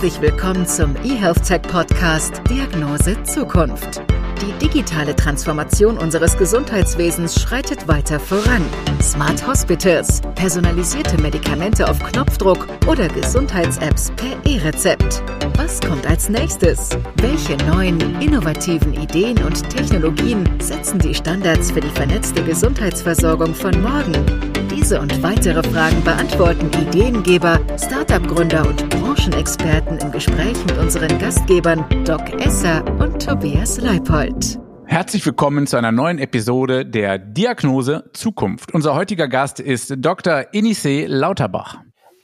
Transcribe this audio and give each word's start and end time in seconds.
Herzlich 0.00 0.20
willkommen 0.20 0.64
zum 0.64 0.94
eHealth 1.02 1.42
Tech 1.42 1.62
Podcast 1.62 2.40
Diagnose 2.48 3.20
Zukunft. 3.24 4.00
Die 4.40 4.52
digitale 4.64 5.16
Transformation 5.16 5.98
unseres 5.98 6.38
Gesundheitswesens 6.38 7.42
schreitet 7.42 7.88
weiter 7.88 8.20
voran. 8.20 8.64
Smart 9.02 9.44
Hospitals, 9.44 10.20
personalisierte 10.36 11.20
Medikamente 11.20 11.90
auf 11.90 11.98
Knopfdruck 11.98 12.68
oder 12.86 13.08
Gesundheits-Apps 13.08 14.12
per 14.12 14.36
E-Rezept. 14.48 15.20
Was 15.56 15.80
kommt 15.80 16.06
als 16.06 16.28
nächstes? 16.28 16.90
Welche 17.16 17.56
neuen, 17.66 17.98
innovativen 18.20 18.94
Ideen 18.94 19.42
und 19.42 19.68
Technologien 19.68 20.48
setzen 20.60 21.00
die 21.00 21.12
Standards 21.16 21.72
für 21.72 21.80
die 21.80 21.90
vernetzte 21.90 22.44
Gesundheitsversorgung 22.44 23.52
von 23.52 23.82
morgen? 23.82 24.47
Diese 24.80 25.00
und 25.00 25.24
weitere 25.24 25.60
Fragen 25.60 26.04
beantworten 26.04 26.70
Ideengeber, 26.80 27.58
Startup-Gründer 27.76 28.64
und 28.64 28.88
Branchenexperten 28.90 29.98
im 29.98 30.12
Gespräch 30.12 30.56
mit 30.66 30.78
unseren 30.78 31.18
Gastgebern 31.18 31.84
Doc 32.04 32.32
Esser 32.40 32.84
und 33.00 33.20
Tobias 33.20 33.80
Leipold. 33.80 34.60
Herzlich 34.86 35.26
willkommen 35.26 35.66
zu 35.66 35.78
einer 35.78 35.90
neuen 35.90 36.20
Episode 36.20 36.86
der 36.86 37.18
Diagnose 37.18 38.04
Zukunft. 38.12 38.72
Unser 38.72 38.94
heutiger 38.94 39.26
Gast 39.26 39.58
ist 39.58 39.96
Dr. 39.98 40.46
Enise 40.52 41.06
Lauterbach. 41.06 41.78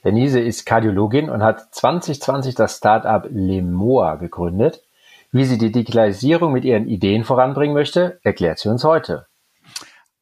Denise 0.05 0.39
ist 0.39 0.65
Kardiologin 0.65 1.29
und 1.29 1.43
hat 1.43 1.75
2020 1.75 2.55
das 2.55 2.77
Startup 2.77 3.27
Lemoa 3.29 4.15
gegründet. 4.15 4.81
Wie 5.33 5.43
sie 5.43 5.57
die 5.57 5.73
Digitalisierung 5.73 6.53
mit 6.53 6.63
ihren 6.63 6.87
Ideen 6.87 7.25
voranbringen 7.25 7.73
möchte, 7.73 8.17
erklärt 8.23 8.59
sie 8.59 8.69
uns 8.69 8.85
heute 8.85 9.25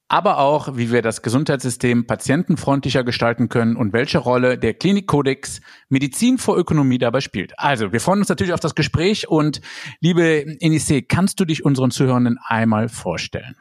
aber 0.07 0.37
auch, 0.37 0.75
wie 0.77 0.91
wir 0.91 1.01
das 1.01 1.21
Gesundheitssystem 1.21 2.05
patientenfreundlicher 2.05 3.03
gestalten 3.03 3.49
können 3.49 3.75
und 3.75 3.93
welche 3.93 4.19
Rolle 4.19 4.57
der 4.57 4.73
Klinikkodex 4.73 5.61
Medizin 5.89 6.37
vor 6.37 6.57
Ökonomie 6.57 6.97
dabei 6.97 7.21
spielt. 7.21 7.57
Also, 7.57 7.91
wir 7.91 7.99
freuen 7.99 8.19
uns 8.19 8.29
natürlich 8.29 8.53
auf 8.53 8.59
das 8.59 8.75
Gespräch 8.75 9.27
und 9.27 9.61
liebe 10.01 10.45
Enise, 10.59 11.01
kannst 11.01 11.39
du 11.39 11.45
dich 11.45 11.65
unseren 11.65 11.91
Zuhörenden 11.91 12.37
einmal 12.45 12.89
vorstellen? 12.89 13.55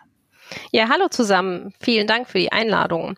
Ja, 0.71 0.89
hallo 0.89 1.09
zusammen. 1.09 1.73
Vielen 1.81 2.07
Dank 2.07 2.29
für 2.29 2.39
die 2.39 2.53
Einladung. 2.53 3.17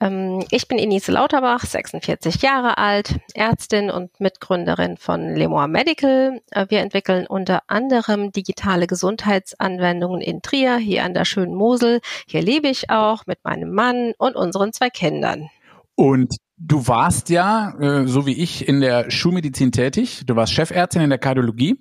Ähm, 0.00 0.44
ich 0.50 0.68
bin 0.68 0.78
Inise 0.78 1.12
Lauterbach, 1.12 1.64
46 1.64 2.42
Jahre 2.42 2.78
alt, 2.78 3.18
Ärztin 3.34 3.90
und 3.90 4.20
Mitgründerin 4.20 4.96
von 4.96 5.34
Lemoir 5.34 5.68
Medical. 5.68 6.40
Äh, 6.50 6.66
wir 6.68 6.80
entwickeln 6.80 7.26
unter 7.26 7.62
anderem 7.66 8.32
digitale 8.32 8.86
Gesundheitsanwendungen 8.86 10.20
in 10.20 10.42
Trier, 10.42 10.76
hier 10.76 11.04
an 11.04 11.14
der 11.14 11.24
schönen 11.24 11.54
Mosel. 11.54 12.00
Hier 12.26 12.42
lebe 12.42 12.68
ich 12.68 12.90
auch 12.90 13.26
mit 13.26 13.44
meinem 13.44 13.72
Mann 13.72 14.12
und 14.18 14.36
unseren 14.36 14.72
zwei 14.72 14.90
Kindern. 14.90 15.48
Und 15.94 16.36
du 16.56 16.86
warst 16.86 17.28
ja, 17.28 17.74
äh, 17.80 18.06
so 18.06 18.26
wie 18.26 18.40
ich, 18.40 18.68
in 18.68 18.80
der 18.80 19.10
Schulmedizin 19.10 19.72
tätig. 19.72 20.22
Du 20.26 20.36
warst 20.36 20.52
Chefärztin 20.52 21.02
in 21.02 21.10
der 21.10 21.18
Kardiologie 21.18 21.76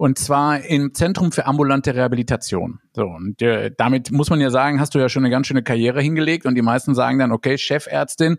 und 0.00 0.18
zwar 0.18 0.64
im 0.64 0.94
Zentrum 0.94 1.30
für 1.30 1.44
ambulante 1.44 1.94
Rehabilitation. 1.94 2.80
So, 2.94 3.02
und 3.02 3.42
äh, 3.42 3.70
damit 3.76 4.10
muss 4.10 4.30
man 4.30 4.40
ja 4.40 4.48
sagen, 4.48 4.80
hast 4.80 4.94
du 4.94 4.98
ja 4.98 5.10
schon 5.10 5.24
eine 5.24 5.30
ganz 5.30 5.46
schöne 5.46 5.62
Karriere 5.62 6.00
hingelegt 6.00 6.46
und 6.46 6.54
die 6.54 6.62
meisten 6.62 6.94
sagen 6.94 7.18
dann, 7.18 7.32
okay, 7.32 7.58
Chefärztin, 7.58 8.38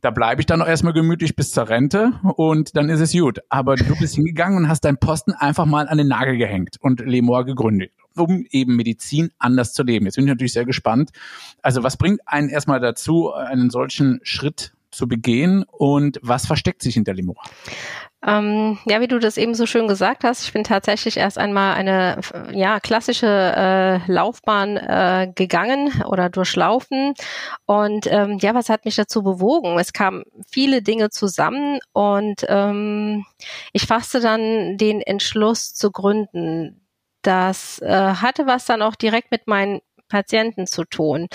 da 0.00 0.10
bleibe 0.10 0.40
ich 0.40 0.46
dann 0.46 0.58
noch 0.58 0.66
erstmal 0.66 0.94
gemütlich 0.94 1.36
bis 1.36 1.52
zur 1.52 1.68
Rente 1.68 2.10
und 2.34 2.76
dann 2.76 2.88
ist 2.88 2.98
es 2.98 3.12
gut. 3.12 3.38
Aber 3.50 3.76
du 3.76 3.94
bist 4.00 4.16
hingegangen 4.16 4.58
und 4.58 4.68
hast 4.68 4.80
deinen 4.80 4.98
Posten 4.98 5.32
einfach 5.32 5.64
mal 5.64 5.88
an 5.88 5.98
den 5.98 6.08
Nagel 6.08 6.38
gehängt 6.38 6.78
und 6.80 6.98
Lemor 6.98 7.44
gegründet, 7.44 7.92
um 8.16 8.44
eben 8.50 8.74
Medizin 8.74 9.30
anders 9.38 9.74
zu 9.74 9.84
leben. 9.84 10.06
Jetzt 10.06 10.16
bin 10.16 10.24
ich 10.24 10.30
natürlich 10.30 10.54
sehr 10.54 10.64
gespannt. 10.64 11.10
Also 11.62 11.84
was 11.84 11.96
bringt 11.96 12.18
einen 12.26 12.48
erstmal 12.48 12.80
dazu, 12.80 13.32
einen 13.32 13.70
solchen 13.70 14.18
Schritt 14.24 14.72
zu 14.90 15.06
begehen 15.06 15.64
und 15.70 16.18
was 16.22 16.46
versteckt 16.46 16.82
sich 16.82 16.94
hinter 16.94 17.14
Lemor? 17.14 17.36
Ähm, 18.24 18.78
ja, 18.86 19.00
wie 19.00 19.08
du 19.08 19.18
das 19.18 19.36
eben 19.36 19.54
so 19.54 19.66
schön 19.66 19.88
gesagt 19.88 20.24
hast, 20.24 20.42
ich 20.44 20.52
bin 20.52 20.64
tatsächlich 20.64 21.16
erst 21.18 21.38
einmal 21.38 21.74
eine 21.74 22.20
ja 22.52 22.80
klassische 22.80 23.26
äh, 23.26 24.10
Laufbahn 24.10 24.76
äh, 24.78 25.30
gegangen 25.34 26.02
oder 26.08 26.30
durchlaufen. 26.30 27.14
Und 27.66 28.06
ähm, 28.10 28.38
ja, 28.40 28.54
was 28.54 28.68
hat 28.68 28.84
mich 28.84 28.96
dazu 28.96 29.22
bewogen? 29.22 29.78
Es 29.78 29.92
kamen 29.92 30.24
viele 30.50 30.82
Dinge 30.82 31.10
zusammen 31.10 31.78
und 31.92 32.46
ähm, 32.48 33.26
ich 33.72 33.86
fasste 33.86 34.20
dann 34.20 34.78
den 34.78 35.02
Entschluss 35.02 35.74
zu 35.74 35.92
gründen. 35.92 36.86
Das 37.22 37.80
äh, 37.82 38.14
hatte 38.14 38.46
was 38.46 38.64
dann 38.64 38.82
auch 38.82 38.94
direkt 38.94 39.30
mit 39.30 39.46
meinen 39.46 39.80
Patienten 40.08 40.66
zu 40.66 40.84
tun. 40.84 41.28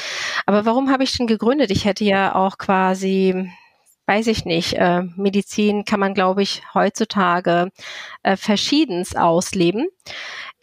Aber 0.45 0.65
warum 0.65 0.89
habe 0.89 1.03
ich 1.03 1.17
denn 1.17 1.27
gegründet? 1.27 1.71
Ich 1.71 1.85
hätte 1.85 2.03
ja 2.05 2.35
auch 2.35 2.57
quasi 2.57 3.51
weiß 4.11 4.27
ich 4.27 4.43
nicht, 4.43 4.73
äh, 4.73 5.03
Medizin 5.15 5.85
kann 5.85 6.01
man, 6.01 6.13
glaube 6.13 6.41
ich, 6.41 6.63
heutzutage 6.73 7.71
äh, 8.23 8.35
verschiedens 8.35 9.15
ausleben. 9.15 9.87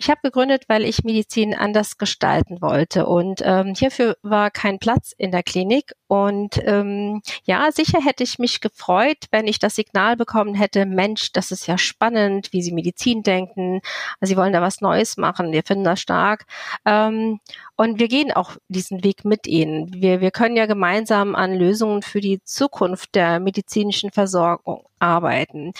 Ich 0.01 0.09
habe 0.09 0.21
gegründet, 0.23 0.63
weil 0.69 0.85
ich 0.85 1.03
Medizin 1.03 1.55
anders 1.55 1.99
gestalten 1.99 2.63
wollte. 2.63 3.07
Und 3.07 3.43
ähm, 3.45 3.75
hierfür 3.77 4.17
war 4.23 4.53
kein 4.53 4.79
Platz 4.79 5.13
in 5.19 5.33
der 5.33 5.43
Klinik. 5.43 5.93
Und 6.07 6.61
ähm, 6.65 7.21
ja, 7.43 7.73
sicher 7.73 7.99
hätte 8.01 8.23
ich 8.23 8.39
mich 8.39 8.61
gefreut, 8.61 9.19
wenn 9.33 9.49
ich 9.49 9.59
das 9.59 9.75
Signal 9.75 10.17
bekommen 10.17 10.55
hätte, 10.55 10.87
Mensch, 10.87 11.33
das 11.33 11.51
ist 11.51 11.67
ja 11.67 11.77
spannend, 11.79 12.53
wie 12.53 12.63
Sie 12.63 12.71
Medizin 12.71 13.25
denken, 13.25 13.81
Sie 14.21 14.37
wollen 14.37 14.53
da 14.53 14.63
was 14.63 14.81
Neues 14.81 15.17
machen, 15.17 15.51
wir 15.51 15.65
finden 15.65 15.85
das 15.85 16.01
stark. 16.01 16.47
Ähm, 16.87 17.41
und 17.75 17.99
wir 17.99 18.07
gehen 18.07 18.31
auch 18.31 18.53
diesen 18.69 19.03
Weg 19.03 19.25
mit 19.25 19.49
Ihnen. 19.49 19.93
Wir, 19.93 20.21
wir 20.21 20.31
können 20.31 20.57
ja 20.57 20.67
gemeinsam 20.67 21.35
an 21.35 21.55
Lösungen 21.55 22.03
für 22.03 22.21
die 22.21 22.41
Zukunft 22.45 23.17
der 23.17 23.41
medizinischen 23.41 24.13
Versorgung 24.13 24.85
arbeiten. 25.01 25.73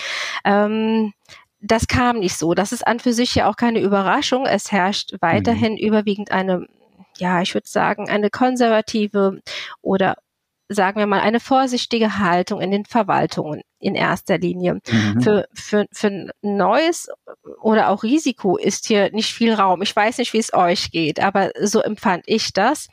Ähm, 0.45 1.13
das 1.61 1.89
kam 1.89 2.19
nicht 2.19 2.37
so. 2.37 2.55
Das 2.55 2.73
ist 2.73 2.87
an 2.87 3.01
für 3.01 3.13
sich 3.13 3.35
ja 3.35 3.49
auch 3.49 3.57
keine 3.57 3.81
Überraschung. 3.81 4.47
Es 4.47 4.71
herrscht 4.71 5.15
weiterhin 5.21 5.73
mhm. 5.73 5.79
überwiegend 5.79 6.31
eine, 6.31 6.67
ja, 7.19 7.43
ich 7.43 7.55
würde 7.55 7.69
sagen, 7.69 8.09
eine 8.09 8.31
konservative 8.31 9.41
oder 9.83 10.17
sagen 10.69 10.99
wir 10.99 11.07
mal, 11.07 11.21
eine 11.21 11.41
vorsichtige 11.41 12.19
Haltung 12.19 12.61
in 12.61 12.71
den 12.71 12.85
Verwaltungen 12.85 13.63
in 13.79 13.95
erster 13.95 14.39
Linie. 14.39 14.81
Mhm. 14.87 15.23
Für, 15.23 15.49
für, 15.55 15.87
für 15.93 16.31
Neues 16.43 17.09
oder 17.61 17.89
auch 17.89 18.03
Risiko 18.03 18.57
ist 18.57 18.87
hier 18.87 19.11
nicht 19.13 19.33
viel 19.33 19.55
Raum. 19.55 19.83
Ich 19.83 19.97
weiß 19.97 20.19
nicht, 20.19 20.33
wie 20.35 20.39
es 20.39 20.53
euch 20.53 20.91
geht, 20.91 21.21
aber 21.21 21.53
so 21.63 21.81
empfand 21.81 22.25
ich 22.27 22.53
das. 22.53 22.89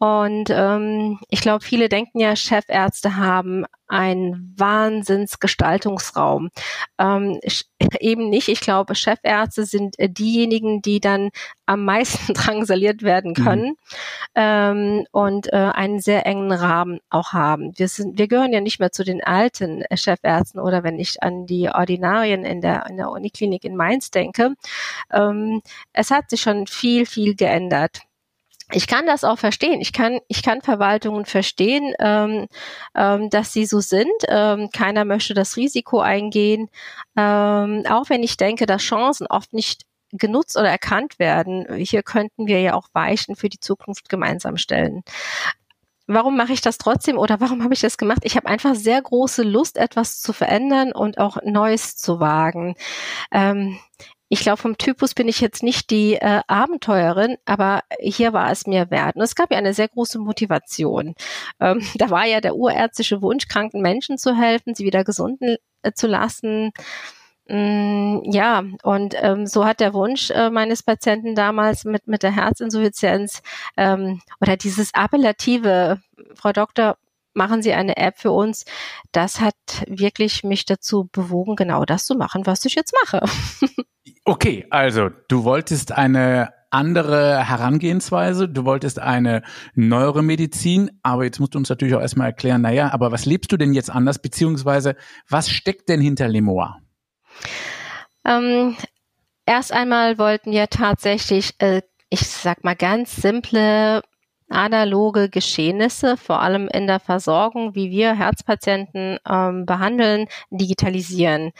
Und 0.00 0.50
ähm, 0.50 1.20
ich 1.28 1.40
glaube, 1.40 1.64
viele 1.64 1.88
denken 1.88 2.18
ja, 2.18 2.34
Chefärzte 2.34 3.16
haben 3.16 3.64
einen 3.86 4.52
Wahnsinnsgestaltungsraum. 4.58 6.50
Ähm, 6.98 7.38
eben 8.00 8.28
nicht. 8.30 8.48
Ich 8.48 8.60
glaube, 8.60 8.94
Chefärzte 8.94 9.64
sind 9.64 9.98
äh, 9.98 10.08
diejenigen, 10.08 10.82
die 10.82 11.00
dann 11.00 11.30
am 11.66 11.84
meisten 11.84 12.34
drangsaliert 12.34 13.02
werden 13.02 13.34
mhm. 13.36 13.44
können 13.44 13.66
mhm. 13.66 13.76
ähm, 14.34 15.06
und 15.12 15.52
äh, 15.52 15.56
einen 15.56 16.00
sehr 16.00 16.26
engen 16.26 16.52
Rahmen 16.52 17.00
auch 17.10 17.32
haben. 17.32 17.72
Wir, 17.76 17.88
sind, 17.88 18.18
wir 18.18 18.28
gehören 18.28 18.52
ja 18.52 18.60
nicht 18.60 18.80
mehr 18.80 18.92
zu 18.92 19.04
den 19.04 19.22
alten 19.22 19.82
äh, 19.82 19.96
Chefärzten 19.96 20.60
oder 20.60 20.82
wenn 20.84 20.98
ich 20.98 21.22
an 21.22 21.46
die 21.46 21.68
Ordinarien 21.68 22.44
in 22.44 22.60
der, 22.60 22.86
in 22.88 22.96
der 22.96 23.10
Uniklinik 23.10 23.64
in 23.64 23.76
Mainz 23.76 24.10
denke. 24.10 24.54
Ähm, 25.12 25.62
es 25.92 26.10
hat 26.10 26.30
sich 26.30 26.42
schon 26.42 26.66
viel, 26.66 27.06
viel 27.06 27.34
geändert 27.34 28.02
ich 28.74 28.86
kann 28.86 29.06
das 29.06 29.24
auch 29.24 29.38
verstehen. 29.38 29.80
Ich 29.80 29.92
kann, 29.92 30.18
ich 30.28 30.42
kann 30.42 30.60
Verwaltungen 30.60 31.24
verstehen, 31.26 31.94
ähm, 32.00 32.48
ähm, 32.94 33.30
dass 33.30 33.52
sie 33.52 33.66
so 33.66 33.80
sind. 33.80 34.12
Ähm, 34.28 34.70
keiner 34.72 35.04
möchte 35.04 35.34
das 35.34 35.56
Risiko 35.56 36.00
eingehen. 36.00 36.68
Ähm, 37.16 37.84
auch 37.88 38.08
wenn 38.10 38.22
ich 38.22 38.36
denke, 38.36 38.66
dass 38.66 38.82
Chancen 38.82 39.26
oft 39.28 39.52
nicht 39.52 39.82
genutzt 40.12 40.56
oder 40.56 40.68
erkannt 40.68 41.18
werden. 41.18 41.66
Hier 41.76 42.02
könnten 42.02 42.46
wir 42.46 42.60
ja 42.60 42.74
auch 42.74 42.88
Weichen 42.92 43.36
für 43.36 43.48
die 43.48 43.60
Zukunft 43.60 44.08
gemeinsam 44.08 44.56
stellen. 44.56 45.02
Warum 46.06 46.36
mache 46.36 46.52
ich 46.52 46.60
das 46.60 46.76
trotzdem 46.76 47.16
oder 47.16 47.40
warum 47.40 47.62
habe 47.64 47.74
ich 47.74 47.80
das 47.80 47.96
gemacht? 47.96 48.20
Ich 48.24 48.36
habe 48.36 48.46
einfach 48.48 48.74
sehr 48.74 49.00
große 49.00 49.42
Lust, 49.42 49.78
etwas 49.78 50.20
zu 50.20 50.32
verändern 50.32 50.92
und 50.92 51.18
auch 51.18 51.38
Neues 51.44 51.96
zu 51.96 52.20
wagen. 52.20 52.76
Ich 54.34 54.40
glaube, 54.40 54.56
vom 54.56 54.76
Typus 54.76 55.14
bin 55.14 55.28
ich 55.28 55.40
jetzt 55.40 55.62
nicht 55.62 55.90
die 55.90 56.14
äh, 56.14 56.40
Abenteuerin, 56.48 57.36
aber 57.44 57.82
hier 58.00 58.32
war 58.32 58.50
es 58.50 58.66
mir 58.66 58.90
wert. 58.90 59.14
Und 59.14 59.22
es 59.22 59.36
gab 59.36 59.52
ja 59.52 59.58
eine 59.58 59.74
sehr 59.74 59.86
große 59.86 60.18
Motivation. 60.18 61.14
Ähm, 61.60 61.80
da 61.94 62.10
war 62.10 62.26
ja 62.26 62.40
der 62.40 62.56
urärztliche 62.56 63.22
Wunsch, 63.22 63.46
kranken 63.46 63.80
Menschen 63.80 64.18
zu 64.18 64.36
helfen, 64.36 64.74
sie 64.74 64.84
wieder 64.84 65.04
gesunden 65.04 65.56
äh, 65.82 65.92
zu 65.92 66.08
lassen. 66.08 66.72
Mm, 67.46 68.22
ja, 68.24 68.64
und 68.82 69.14
ähm, 69.18 69.46
so 69.46 69.64
hat 69.64 69.78
der 69.78 69.94
Wunsch 69.94 70.30
äh, 70.30 70.50
meines 70.50 70.82
Patienten 70.82 71.36
damals 71.36 71.84
mit, 71.84 72.08
mit 72.08 72.24
der 72.24 72.32
Herzinsuffizienz 72.32 73.40
ähm, 73.76 74.20
oder 74.40 74.56
dieses 74.56 74.92
appellative, 74.94 76.00
Frau 76.34 76.50
Doktor, 76.50 76.96
machen 77.34 77.62
Sie 77.62 77.72
eine 77.72 77.98
App 77.98 78.18
für 78.18 78.32
uns. 78.32 78.64
Das 79.12 79.40
hat 79.40 79.54
wirklich 79.86 80.42
mich 80.42 80.64
dazu 80.64 81.08
bewogen, 81.12 81.54
genau 81.54 81.84
das 81.84 82.04
zu 82.04 82.16
machen, 82.16 82.46
was 82.46 82.64
ich 82.64 82.74
jetzt 82.74 82.96
mache. 83.04 83.20
okay, 84.24 84.66
also 84.70 85.10
du 85.28 85.44
wolltest 85.44 85.92
eine 85.92 86.52
andere 86.70 87.48
Herangehensweise, 87.48 88.48
du 88.48 88.64
wolltest 88.64 88.98
eine 88.98 89.42
neuere 89.74 90.22
Medizin, 90.22 90.90
aber 91.02 91.24
jetzt 91.24 91.38
musst 91.38 91.54
du 91.54 91.58
uns 91.58 91.68
natürlich 91.68 91.94
auch 91.94 92.00
erstmal 92.00 92.28
erklären, 92.28 92.62
naja, 92.62 92.92
aber 92.92 93.12
was 93.12 93.26
lebst 93.26 93.52
du 93.52 93.56
denn 93.56 93.72
jetzt 93.72 93.90
anders, 93.90 94.18
beziehungsweise 94.20 94.96
was 95.28 95.48
steckt 95.48 95.88
denn 95.88 96.00
hinter 96.00 96.26
Lemoa? 96.26 96.80
Ähm, 98.24 98.76
erst 99.46 99.72
einmal 99.72 100.18
wollten 100.18 100.50
wir 100.50 100.68
tatsächlich, 100.68 101.54
äh, 101.58 101.82
ich 102.10 102.26
sag 102.26 102.64
mal 102.64 102.74
ganz 102.74 103.14
simple 103.14 104.02
analoge 104.48 105.28
Geschehnisse, 105.28 106.16
vor 106.16 106.40
allem 106.40 106.68
in 106.68 106.86
der 106.86 107.00
Versorgung, 107.00 107.74
wie 107.74 107.90
wir 107.90 108.14
Herzpatienten 108.14 109.18
ähm, 109.28 109.66
behandeln, 109.66 110.26
digitalisieren. 110.50 111.52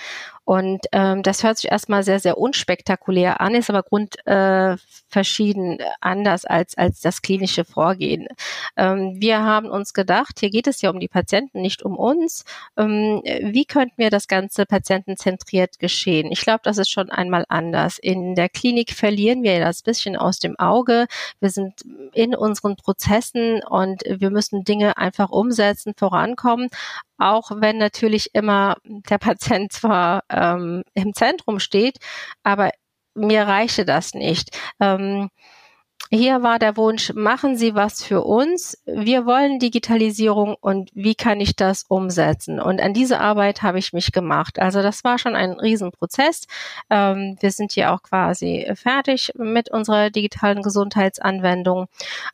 Und 0.44 0.86
ähm, 0.92 1.22
das 1.22 1.42
hört 1.42 1.56
sich 1.56 1.70
erstmal 1.70 2.02
sehr, 2.02 2.20
sehr 2.20 2.36
unspektakulär 2.36 3.40
an, 3.40 3.54
ist 3.54 3.70
aber 3.70 3.82
grundverschieden 3.82 5.80
äh, 5.80 5.84
anders 6.00 6.44
als, 6.44 6.76
als 6.76 7.00
das 7.00 7.22
klinische 7.22 7.64
Vorgehen. 7.64 8.28
Ähm, 8.76 9.16
wir 9.18 9.42
haben 9.42 9.70
uns 9.70 9.94
gedacht, 9.94 10.40
hier 10.40 10.50
geht 10.50 10.66
es 10.66 10.82
ja 10.82 10.90
um 10.90 11.00
die 11.00 11.08
Patienten, 11.08 11.62
nicht 11.62 11.82
um 11.82 11.96
uns. 11.96 12.44
Ähm, 12.76 13.22
wie 13.24 13.64
könnten 13.64 13.96
wir 13.96 14.10
das 14.10 14.28
Ganze 14.28 14.66
patientenzentriert 14.66 15.78
geschehen? 15.78 16.30
Ich 16.30 16.42
glaube, 16.42 16.60
das 16.62 16.76
ist 16.76 16.90
schon 16.90 17.10
einmal 17.10 17.46
anders. 17.48 17.98
In 17.98 18.34
der 18.34 18.50
Klinik 18.50 18.92
verlieren 18.92 19.42
wir 19.42 19.60
das 19.60 19.82
bisschen 19.82 20.16
aus 20.16 20.38
dem 20.40 20.58
Auge. 20.58 21.06
Wir 21.40 21.50
sind 21.50 21.82
in 22.12 22.34
unseren 22.34 22.76
Prozessen 22.76 23.62
und 23.62 24.02
wir 24.06 24.30
müssen 24.30 24.64
Dinge 24.64 24.98
einfach 24.98 25.30
umsetzen, 25.30 25.94
vorankommen 25.96 26.68
auch 27.18 27.50
wenn 27.54 27.78
natürlich 27.78 28.34
immer 28.34 28.76
der 28.84 29.18
Patient 29.18 29.72
zwar 29.72 30.24
ähm, 30.30 30.82
im 30.94 31.14
Zentrum 31.14 31.60
steht, 31.60 31.98
aber 32.42 32.70
mir 33.14 33.42
reichte 33.46 33.84
das 33.84 34.14
nicht. 34.14 34.50
Ähm, 34.80 35.30
hier 36.10 36.42
war 36.42 36.58
der 36.58 36.76
Wunsch, 36.76 37.12
machen 37.14 37.56
Sie 37.56 37.74
was 37.74 38.02
für 38.02 38.22
uns. 38.22 38.76
Wir 38.84 39.26
wollen 39.26 39.58
Digitalisierung 39.58 40.54
und 40.60 40.90
wie 40.94 41.14
kann 41.14 41.40
ich 41.40 41.56
das 41.56 41.84
umsetzen? 41.88 42.60
Und 42.60 42.80
an 42.80 42.92
diese 42.92 43.20
Arbeit 43.20 43.62
habe 43.62 43.78
ich 43.78 43.92
mich 43.92 44.12
gemacht. 44.12 44.58
Also 44.60 44.82
das 44.82 45.02
war 45.02 45.18
schon 45.18 45.34
ein 45.34 45.52
Riesenprozess. 45.52 46.46
Ähm, 46.90 47.36
wir 47.40 47.50
sind 47.50 47.72
hier 47.72 47.92
auch 47.92 48.02
quasi 48.02 48.70
fertig 48.74 49.32
mit 49.36 49.70
unserer 49.70 50.10
digitalen 50.10 50.62
Gesundheitsanwendung. 50.62 51.86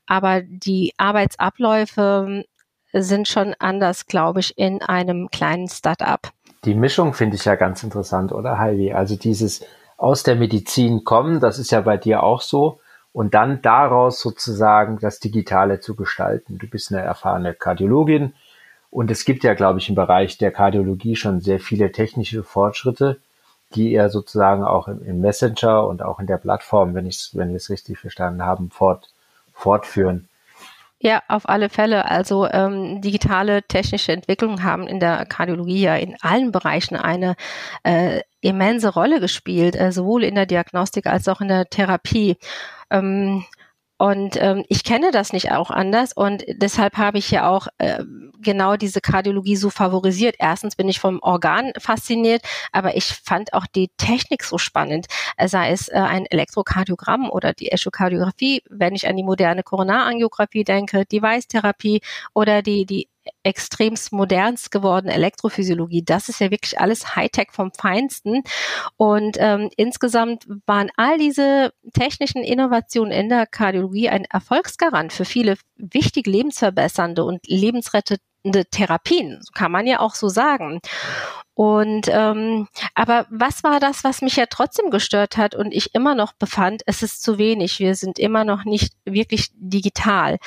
Aber 0.06 0.42
die 0.42 0.92
Arbeitsabläufe 0.96 2.44
sind 2.92 3.28
schon 3.28 3.54
anders, 3.58 4.06
glaube 4.06 4.40
ich, 4.40 4.56
in 4.58 4.82
einem 4.82 5.30
kleinen 5.30 5.68
Start-up. 5.68 6.30
Die 6.64 6.74
Mischung 6.74 7.14
finde 7.14 7.36
ich 7.36 7.44
ja 7.44 7.54
ganz 7.54 7.82
interessant, 7.82 8.32
oder 8.32 8.58
Heidi? 8.58 8.92
Also 8.92 9.16
dieses 9.16 9.64
aus 9.96 10.22
der 10.22 10.36
Medizin 10.36 11.04
kommen, 11.04 11.40
das 11.40 11.58
ist 11.58 11.70
ja 11.70 11.82
bei 11.82 11.96
dir 11.96 12.22
auch 12.22 12.40
so. 12.40 12.80
Und 13.12 13.34
dann 13.34 13.60
daraus 13.60 14.20
sozusagen 14.20 14.98
das 14.98 15.18
Digitale 15.18 15.80
zu 15.80 15.96
gestalten. 15.96 16.58
Du 16.58 16.68
bist 16.68 16.92
eine 16.92 17.02
erfahrene 17.02 17.54
Kardiologin 17.54 18.34
und 18.90 19.10
es 19.10 19.24
gibt 19.24 19.44
ja, 19.44 19.54
glaube 19.54 19.78
ich, 19.78 19.88
im 19.88 19.94
Bereich 19.94 20.38
der 20.38 20.52
Kardiologie 20.52 21.16
schon 21.16 21.40
sehr 21.40 21.60
viele 21.60 21.92
technische 21.92 22.42
Fortschritte, 22.42 23.20
die 23.74 23.92
ihr 23.92 24.10
sozusagen 24.10 24.64
auch 24.64 24.88
im, 24.88 25.20
Messenger 25.20 25.86
und 25.86 26.02
auch 26.02 26.18
in 26.18 26.26
der 26.26 26.38
Plattform, 26.38 26.94
wenn 26.94 27.06
ich 27.06 27.30
wenn 27.34 27.50
wir 27.50 27.56
es 27.56 27.70
richtig 27.70 27.98
verstanden 27.98 28.44
haben, 28.44 28.70
fort, 28.70 29.08
fortführen. 29.52 30.28
Ja, 31.02 31.22
auf 31.28 31.48
alle 31.48 31.70
Fälle. 31.70 32.04
Also 32.10 32.46
ähm, 32.50 33.00
digitale 33.00 33.62
technische 33.62 34.12
Entwicklungen 34.12 34.62
haben 34.64 34.86
in 34.86 35.00
der 35.00 35.24
Kardiologie 35.24 35.80
ja 35.80 35.96
in 35.96 36.14
allen 36.20 36.52
Bereichen 36.52 36.94
eine 36.96 37.36
äh, 37.84 38.20
immense 38.42 38.92
Rolle 38.92 39.18
gespielt, 39.18 39.76
äh, 39.76 39.92
sowohl 39.92 40.24
in 40.24 40.34
der 40.34 40.44
Diagnostik 40.44 41.06
als 41.06 41.26
auch 41.28 41.40
in 41.40 41.48
der 41.48 41.70
Therapie. 41.70 42.36
Ähm, 42.90 43.44
und 44.00 44.40
ähm, 44.40 44.64
ich 44.70 44.82
kenne 44.82 45.10
das 45.10 45.34
nicht 45.34 45.52
auch 45.52 45.70
anders 45.70 46.14
und 46.14 46.42
deshalb 46.48 46.96
habe 46.96 47.18
ich 47.18 47.30
ja 47.30 47.50
auch 47.50 47.66
äh, 47.76 48.02
genau 48.40 48.76
diese 48.76 49.02
Kardiologie 49.02 49.56
so 49.56 49.68
favorisiert. 49.68 50.36
Erstens 50.38 50.74
bin 50.74 50.88
ich 50.88 50.98
vom 50.98 51.18
Organ 51.20 51.72
fasziniert, 51.78 52.40
aber 52.72 52.96
ich 52.96 53.04
fand 53.04 53.52
auch 53.52 53.66
die 53.66 53.90
Technik 53.98 54.42
so 54.42 54.56
spannend, 54.56 55.04
sei 55.44 55.70
es 55.70 55.88
äh, 55.88 55.96
ein 55.96 56.24
Elektrokardiogramm 56.24 57.28
oder 57.28 57.52
die 57.52 57.72
Echokardiographie, 57.72 58.62
wenn 58.70 58.94
ich 58.94 59.06
an 59.06 59.18
die 59.18 59.22
moderne 59.22 59.62
Koronarangiographie 59.62 60.64
denke, 60.64 61.04
die 61.04 61.20
Weißtherapie 61.20 62.00
oder 62.32 62.62
die, 62.62 62.86
die 62.86 63.10
extremst 63.42 64.12
modernst 64.12 64.70
gewordene 64.70 65.14
Elektrophysiologie. 65.14 66.02
Das 66.04 66.28
ist 66.28 66.40
ja 66.40 66.50
wirklich 66.50 66.78
alles 66.78 67.16
Hightech 67.16 67.48
vom 67.52 67.72
Feinsten. 67.72 68.42
Und 68.96 69.36
ähm, 69.38 69.70
insgesamt 69.76 70.46
waren 70.66 70.90
all 70.96 71.18
diese 71.18 71.72
technischen 71.94 72.42
Innovationen 72.42 73.12
in 73.12 73.28
der 73.28 73.46
Kardiologie 73.46 74.08
ein 74.08 74.24
Erfolgsgarant 74.24 75.12
für 75.12 75.24
viele 75.24 75.56
wichtige 75.76 76.30
lebensverbessernde 76.30 77.24
und 77.24 77.40
lebensrettende 77.46 78.66
Therapien. 78.70 79.40
Kann 79.54 79.72
man 79.72 79.86
ja 79.86 80.00
auch 80.00 80.14
so 80.14 80.28
sagen. 80.28 80.80
Und 81.60 82.08
ähm, 82.08 82.68
aber 82.94 83.26
was 83.28 83.62
war 83.62 83.80
das, 83.80 84.02
was 84.02 84.22
mich 84.22 84.36
ja 84.36 84.46
trotzdem 84.48 84.88
gestört 84.88 85.36
hat 85.36 85.54
und 85.54 85.74
ich 85.74 85.94
immer 85.94 86.14
noch 86.14 86.32
befand, 86.32 86.80
es 86.86 87.02
ist 87.02 87.22
zu 87.22 87.36
wenig. 87.36 87.80
Wir 87.80 87.96
sind 87.96 88.18
immer 88.18 88.44
noch 88.44 88.64
nicht 88.64 88.94
wirklich 89.04 89.50
digital. 89.56 90.38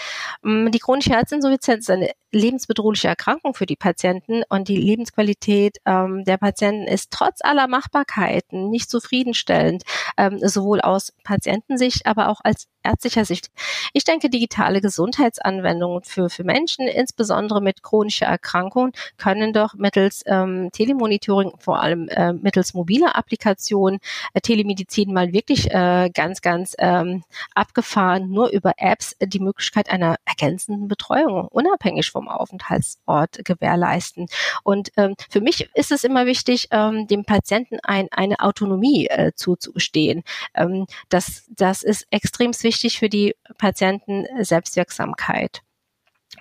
Ähm, 0.43 0.71
die 0.71 0.79
chronische 0.79 1.11
Herzinsuffizienz 1.11 1.83
ist 1.83 1.91
eine 1.91 2.09
lebensbedrohliche 2.31 3.07
Erkrankung 3.07 3.53
für 3.53 3.67
die 3.67 3.75
Patienten 3.75 4.41
und 4.49 4.67
die 4.67 4.77
Lebensqualität 4.77 5.77
ähm, 5.85 6.23
der 6.25 6.37
Patienten 6.37 6.87
ist 6.87 7.11
trotz 7.11 7.41
aller 7.41 7.67
Machbarkeiten 7.67 8.71
nicht 8.71 8.89
zufriedenstellend, 8.89 9.83
ähm, 10.17 10.39
sowohl 10.41 10.81
aus 10.81 11.13
Patientensicht, 11.23 12.07
aber 12.07 12.29
auch 12.29 12.41
als 12.43 12.67
ärztlicher 12.83 13.25
Sicht. 13.25 13.49
Ich 13.93 14.03
denke, 14.03 14.29
digitale 14.29 14.81
Gesundheitsanwendungen 14.81 16.03
für, 16.03 16.29
für 16.29 16.43
Menschen, 16.43 16.87
insbesondere 16.87 17.61
mit 17.61 17.83
chronischer 17.83 18.25
Erkrankung, 18.25 18.91
können 19.17 19.53
doch 19.53 19.73
mittels 19.75 20.23
ähm, 20.25 20.69
Telemonitoring, 21.03 21.51
vor 21.59 21.81
allem 21.81 22.07
äh, 22.09 22.33
mittels 22.33 22.73
mobiler 22.73 23.15
Applikationen, 23.15 23.99
äh, 24.33 24.41
Telemedizin 24.41 25.13
mal 25.13 25.33
wirklich 25.33 25.71
äh, 25.71 26.09
ganz, 26.13 26.41
ganz 26.41 26.75
ähm, 26.79 27.23
abgefahren, 27.53 28.29
nur 28.29 28.49
über 28.49 28.73
Apps 28.77 29.15
die 29.21 29.39
Möglichkeit 29.39 29.89
einer 29.89 30.15
ergänzenden 30.25 30.87
Betreuung, 30.87 31.47
unabhängig 31.49 32.11
vom 32.11 32.27
Aufenthaltsort 32.27 33.43
gewährleisten. 33.43 34.27
Und 34.63 34.91
ähm, 34.97 35.15
für 35.29 35.41
mich 35.41 35.69
ist 35.73 35.91
es 35.91 36.03
immer 36.03 36.25
wichtig, 36.25 36.67
ähm, 36.71 37.07
dem 37.07 37.25
Patienten 37.25 37.79
ein, 37.83 38.07
eine 38.11 38.39
Autonomie 38.39 39.07
äh, 39.07 39.31
zuzugestehen. 39.35 40.23
Ähm, 40.53 40.85
das, 41.09 41.45
das 41.49 41.83
ist 41.83 42.07
extrem 42.11 42.53
wichtig 42.53 42.99
für 42.99 43.09
die 43.09 43.35
Patienten 43.57 44.25
Selbstwirksamkeit. 44.43 45.63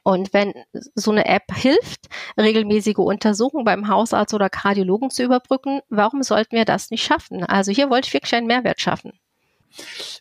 Und 0.04 0.32
wenn 0.32 0.52
so 0.94 1.12
eine 1.12 1.26
App 1.26 1.54
hilft, 1.54 2.08
regelmäßige 2.38 2.98
Untersuchungen 2.98 3.64
beim 3.64 3.88
Hausarzt 3.88 4.34
oder 4.34 4.50
Kardiologen 4.50 5.10
zu 5.10 5.22
überbrücken, 5.22 5.80
warum 5.88 6.22
sollten 6.22 6.56
wir 6.56 6.64
das 6.64 6.90
nicht 6.90 7.04
schaffen? 7.04 7.44
Also 7.44 7.70
hier 7.70 7.88
wollte 7.88 8.08
ich 8.08 8.14
wirklich 8.14 8.34
einen 8.34 8.48
Mehrwert 8.48 8.80
schaffen. 8.80 9.12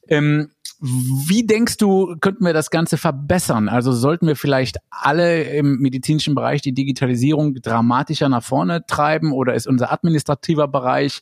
Ähm, 0.08 0.52
wie 0.82 1.46
denkst 1.46 1.78
du, 1.78 2.16
könnten 2.22 2.44
wir 2.44 2.54
das 2.54 2.72
Ganze 2.72 2.98
verbessern? 2.98 3.70
Also 3.70 3.92
sollten 3.92 4.26
wir 4.26 4.36
vielleicht 4.36 4.78
alle 4.90 5.44
im 5.44 5.78
medizinischen 5.78 6.34
Bereich 6.34 6.64
die 6.64 6.74
Digitalisierung 6.74 7.54
dramatischer 7.54 8.30
nach 8.30 8.44
vorne 8.44 8.84
treiben 8.88 9.32
oder 9.32 9.54
ist 9.54 9.68
unser 9.68 9.94
administrativer 9.94 10.68
Bereich 10.68 11.22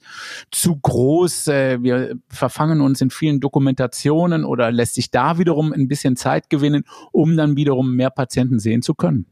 zu 0.49 0.77
groß? 0.77 1.47
Äh, 1.47 1.83
wir 1.83 2.15
verfangen 2.29 2.79
uns 2.79 3.01
in 3.01 3.09
vielen 3.09 3.41
Dokumentationen 3.41 4.45
oder 4.45 4.71
lässt 4.71 4.95
sich 4.95 5.11
da 5.11 5.37
wiederum 5.37 5.73
ein 5.73 5.89
bisschen 5.89 6.15
Zeit 6.15 6.49
gewinnen, 6.49 6.85
um 7.11 7.35
dann 7.35 7.57
wiederum 7.57 7.95
mehr 7.95 8.11
Patienten 8.11 8.59
sehen 8.59 8.81
zu 8.81 8.95
können? 8.95 9.25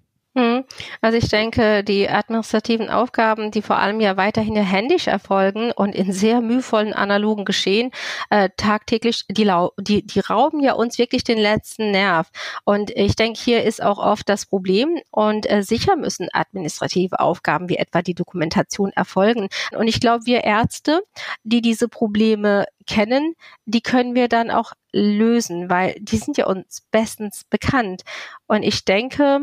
Also 1.02 1.18
ich 1.18 1.30
denke, 1.30 1.84
die 1.84 2.10
administrativen 2.10 2.90
Aufgaben, 2.90 3.52
die 3.52 3.62
vor 3.62 3.78
allem 3.78 4.00
ja 4.00 4.18
weiterhin 4.18 4.56
ja 4.56 4.64
händisch 4.64 5.08
erfolgen 5.08 5.72
und 5.72 5.96
in 5.96 6.12
sehr 6.12 6.42
mühevollen 6.42 6.94
analogen 6.94 7.46
Geschehen 7.46 7.92
äh, 8.30 8.50
tagtäglich, 8.58 9.26
die, 9.30 9.52
die, 9.80 10.06
die 10.06 10.20
rauben 10.20 10.60
ja 10.60 10.74
uns 10.74 10.98
wirklich 10.98 11.24
den 11.24 11.38
letzten 11.38 11.92
Nerv. 11.92 12.30
Und 12.64 12.92
ich 12.92 13.16
denke, 13.16 13.40
hier 13.40 13.64
ist 13.64 13.82
auch 13.82 14.00
oft 14.00 14.30
das 14.30 14.46
Problem 14.46 15.00
und 15.12 15.50
äh, 15.50 15.64
sicher 15.64 15.96
müssen 15.96 16.28
administrative 16.34 17.20
Aufgaben 17.20 17.70
wie 17.70 17.78
etwa 17.78 18.02
die 18.02 18.16
Dokumentation 18.16 18.92
erfolgen. 18.92 19.48
Und 19.78 19.88
ich 19.88 20.00
glaube, 20.00 20.26
wir 20.26 20.44
Ärzte, 20.44 21.02
die 21.44 21.62
diese 21.62 21.88
Probleme 21.88 22.66
kennen, 22.88 23.36
die 23.66 23.82
können 23.82 24.16
wir 24.16 24.28
dann 24.28 24.50
auch 24.50 24.74
lösen, 24.92 25.70
weil 25.70 25.96
die 26.00 26.18
sind 26.18 26.38
ja 26.38 26.48
uns 26.48 26.82
bestens 26.92 27.44
bekannt. 27.50 28.04
Und 28.48 28.64
ich 28.64 28.86
denke, 28.86 29.42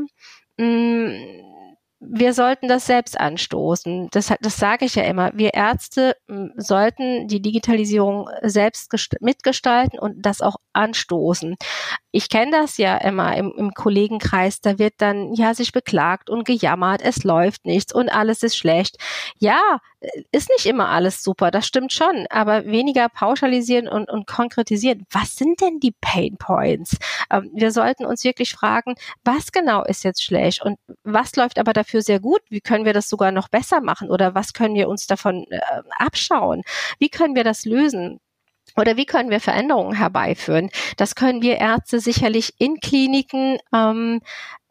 wir 2.06 2.34
sollten 2.34 2.68
das 2.68 2.86
selbst 2.86 3.18
anstoßen. 3.18 4.08
Das, 4.10 4.32
das 4.40 4.56
sage 4.56 4.84
ich 4.84 4.94
ja 4.94 5.04
immer. 5.04 5.30
Wir 5.34 5.54
Ärzte 5.54 6.16
mm, 6.28 6.48
sollten 6.56 7.28
die 7.28 7.40
Digitalisierung 7.40 8.28
selbst 8.42 8.92
mitgestalten 9.20 9.98
und 9.98 10.24
das 10.24 10.40
auch 10.40 10.56
anstoßen. 10.72 11.56
Ich 12.10 12.28
kenne 12.28 12.52
das 12.52 12.78
ja 12.78 12.96
immer 12.98 13.36
im, 13.36 13.52
im 13.56 13.72
Kollegenkreis. 13.72 14.60
Da 14.60 14.78
wird 14.78 14.94
dann 14.98 15.32
ja 15.34 15.54
sich 15.54 15.72
beklagt 15.72 16.30
und 16.30 16.44
gejammert, 16.44 17.02
es 17.02 17.24
läuft 17.24 17.64
nichts 17.64 17.94
und 17.94 18.08
alles 18.08 18.42
ist 18.42 18.56
schlecht. 18.56 18.96
Ja, 19.38 19.78
ist 20.32 20.50
nicht 20.50 20.66
immer 20.66 20.88
alles 20.88 21.22
super, 21.22 21.50
das 21.50 21.66
stimmt 21.66 21.92
schon, 21.92 22.26
aber 22.30 22.66
weniger 22.66 23.08
pauschalisieren 23.08 23.88
und, 23.88 24.10
und 24.10 24.26
konkretisieren. 24.26 25.06
Was 25.10 25.36
sind 25.36 25.60
denn 25.60 25.80
die 25.80 25.94
Pain 26.00 26.36
Points? 26.38 26.96
Ähm, 27.30 27.50
wir 27.54 27.70
sollten 27.72 28.04
uns 28.04 28.24
wirklich 28.24 28.52
fragen, 28.52 28.94
was 29.24 29.52
genau 29.52 29.84
ist 29.84 30.04
jetzt 30.04 30.22
schlecht 30.22 30.62
und 30.62 30.78
was 31.02 31.36
läuft 31.36 31.58
aber 31.58 31.72
dafür 31.72 32.02
sehr 32.02 32.20
gut? 32.20 32.40
Wie 32.48 32.60
können 32.60 32.84
wir 32.84 32.92
das 32.92 33.08
sogar 33.08 33.32
noch 33.32 33.48
besser 33.48 33.80
machen 33.80 34.10
oder 34.10 34.34
was 34.34 34.52
können 34.52 34.74
wir 34.74 34.88
uns 34.88 35.06
davon 35.06 35.46
äh, 35.50 35.60
abschauen? 35.98 36.62
Wie 36.98 37.08
können 37.08 37.34
wir 37.34 37.44
das 37.44 37.64
lösen? 37.64 38.20
Oder 38.76 38.96
wie 38.96 39.06
können 39.06 39.30
wir 39.30 39.40
Veränderungen 39.40 39.94
herbeiführen? 39.94 40.70
Das 40.96 41.14
können 41.14 41.42
wir 41.42 41.58
Ärzte 41.58 42.00
sicherlich 42.00 42.54
in 42.58 42.80
Kliniken 42.80 43.58
ähm, 43.72 44.20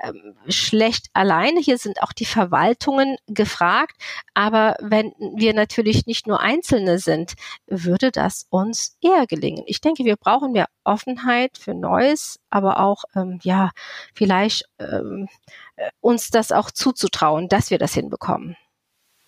ähm, 0.03 0.35
schlecht 0.49 1.07
alleine. 1.13 1.61
Hier 1.61 1.77
sind 1.77 2.01
auch 2.01 2.11
die 2.11 2.25
Verwaltungen 2.25 3.15
gefragt. 3.27 3.95
Aber 4.33 4.75
wenn 4.81 5.13
wir 5.35 5.53
natürlich 5.53 6.05
nicht 6.05 6.27
nur 6.27 6.41
Einzelne 6.41 6.99
sind, 6.99 7.33
würde 7.67 8.11
das 8.11 8.45
uns 8.49 8.97
eher 9.01 9.25
gelingen. 9.27 9.63
Ich 9.67 9.79
denke, 9.79 10.03
wir 10.03 10.17
brauchen 10.17 10.51
mehr 10.51 10.67
Offenheit 10.83 11.57
für 11.57 11.73
Neues, 11.73 12.39
aber 12.49 12.79
auch, 12.81 13.05
ähm, 13.15 13.39
ja, 13.43 13.71
vielleicht 14.13 14.65
ähm, 14.79 15.29
äh, 15.77 15.89
uns 16.01 16.29
das 16.29 16.51
auch 16.51 16.71
zuzutrauen, 16.71 17.47
dass 17.47 17.69
wir 17.69 17.77
das 17.77 17.93
hinbekommen. 17.93 18.57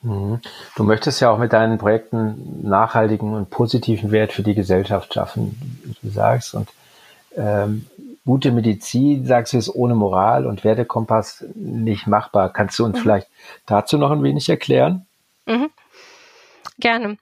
Mhm. 0.05 0.39
Du 0.75 0.83
möchtest 0.83 1.19
ja 1.19 1.31
auch 1.31 1.39
mit 1.39 1.51
deinen 1.51 1.77
Projekten 1.77 2.61
nachhaltigen 2.61 3.33
und 3.33 3.49
positiven 3.49 4.11
Wert 4.11 4.31
für 4.31 4.43
die 4.43 4.53
Gesellschaft 4.53 5.13
schaffen, 5.13 5.81
wie 5.83 5.95
du 6.07 6.13
sagst. 6.13 6.53
Und 6.53 6.69
ähm, 7.35 7.87
gute 8.23 8.51
Medizin, 8.51 9.25
sagst 9.25 9.53
du, 9.53 9.57
ist 9.57 9.73
ohne 9.73 9.95
Moral 9.95 10.45
und 10.45 10.63
Wertekompass 10.63 11.43
nicht 11.55 12.05
machbar. 12.05 12.53
Kannst 12.53 12.77
du 12.77 12.85
uns 12.85 12.97
mhm. 12.97 13.01
vielleicht 13.01 13.27
dazu 13.65 13.97
noch 13.97 14.11
ein 14.11 14.23
wenig 14.23 14.47
erklären? 14.47 15.07
Mhm. 15.47 15.69
Gerne. 16.79 17.17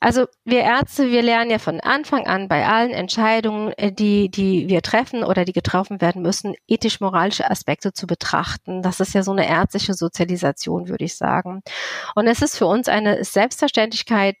Also 0.00 0.26
wir 0.44 0.60
Ärzte, 0.60 1.10
wir 1.10 1.22
lernen 1.22 1.50
ja 1.50 1.58
von 1.58 1.78
Anfang 1.80 2.26
an 2.26 2.48
bei 2.48 2.66
allen 2.66 2.90
Entscheidungen, 2.90 3.72
äh, 3.76 3.92
die, 3.92 4.30
die 4.30 4.68
wir 4.68 4.80
treffen 4.80 5.22
oder 5.22 5.44
die 5.44 5.52
getroffen 5.52 6.00
werden 6.00 6.22
müssen, 6.22 6.54
ethisch-moralische 6.66 7.50
Aspekte 7.50 7.92
zu 7.92 8.06
betrachten. 8.06 8.82
Das 8.82 9.00
ist 9.00 9.12
ja 9.14 9.22
so 9.22 9.32
eine 9.32 9.46
ärztliche 9.46 9.92
Sozialisation, 9.92 10.88
würde 10.88 11.04
ich 11.04 11.16
sagen. 11.16 11.62
Und 12.14 12.26
es 12.26 12.40
ist 12.40 12.56
für 12.56 12.66
uns 12.66 12.88
eine 12.88 13.24
Selbstverständlichkeit, 13.24 14.36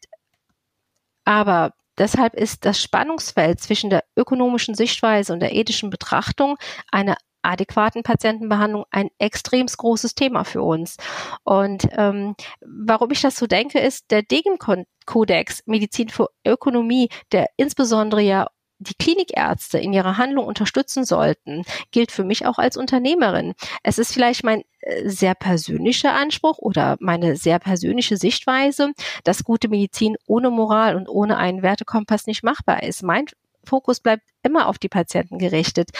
aber 1.24 1.72
Deshalb 1.98 2.32
ist 2.32 2.64
das 2.64 2.80
Spannungsfeld 2.80 3.60
zwischen 3.60 3.90
der 3.90 4.04
ökonomischen 4.16 4.74
Sichtweise 4.74 5.34
und 5.34 5.40
der 5.40 5.54
ethischen 5.54 5.90
Betrachtung 5.90 6.56
eine 6.90 7.14
adäquaten 7.42 8.02
Patientenbehandlung 8.02 8.84
ein 8.90 9.08
extrem 9.18 9.66
großes 9.66 10.14
Thema 10.14 10.44
für 10.44 10.62
uns. 10.62 10.96
Und 11.44 11.88
ähm, 11.96 12.34
warum 12.60 13.10
ich 13.10 13.20
das 13.20 13.36
so 13.36 13.46
denke, 13.46 13.80
ist 13.80 14.10
der 14.10 14.22
Degen-Kodex 14.22 15.62
Medizin 15.66 16.08
für 16.08 16.28
Ökonomie, 16.46 17.08
der 17.32 17.46
insbesondere 17.56 18.22
ja 18.22 18.46
die 18.80 18.94
Klinikärzte 18.94 19.78
in 19.78 19.92
ihrer 19.92 20.16
Handlung 20.16 20.46
unterstützen 20.46 21.04
sollten, 21.04 21.64
gilt 21.92 22.10
für 22.10 22.24
mich 22.24 22.46
auch 22.46 22.58
als 22.58 22.76
Unternehmerin. 22.76 23.52
Es 23.82 23.98
ist 23.98 24.12
vielleicht 24.12 24.42
mein 24.42 24.62
äh, 24.80 25.08
sehr 25.08 25.34
persönlicher 25.34 26.14
Anspruch 26.14 26.58
oder 26.58 26.96
meine 26.98 27.36
sehr 27.36 27.58
persönliche 27.58 28.16
Sichtweise, 28.16 28.92
dass 29.22 29.44
gute 29.44 29.68
Medizin 29.68 30.16
ohne 30.26 30.50
Moral 30.50 30.96
und 30.96 31.08
ohne 31.08 31.36
einen 31.36 31.62
Wertekompass 31.62 32.26
nicht 32.26 32.42
machbar 32.42 32.82
ist. 32.82 33.02
Mein 33.02 33.26
Fokus 33.64 34.00
bleibt 34.00 34.24
immer 34.42 34.68
auf 34.68 34.78
die 34.78 34.88
Patienten 34.88 35.38
gerichtet. 35.38 35.90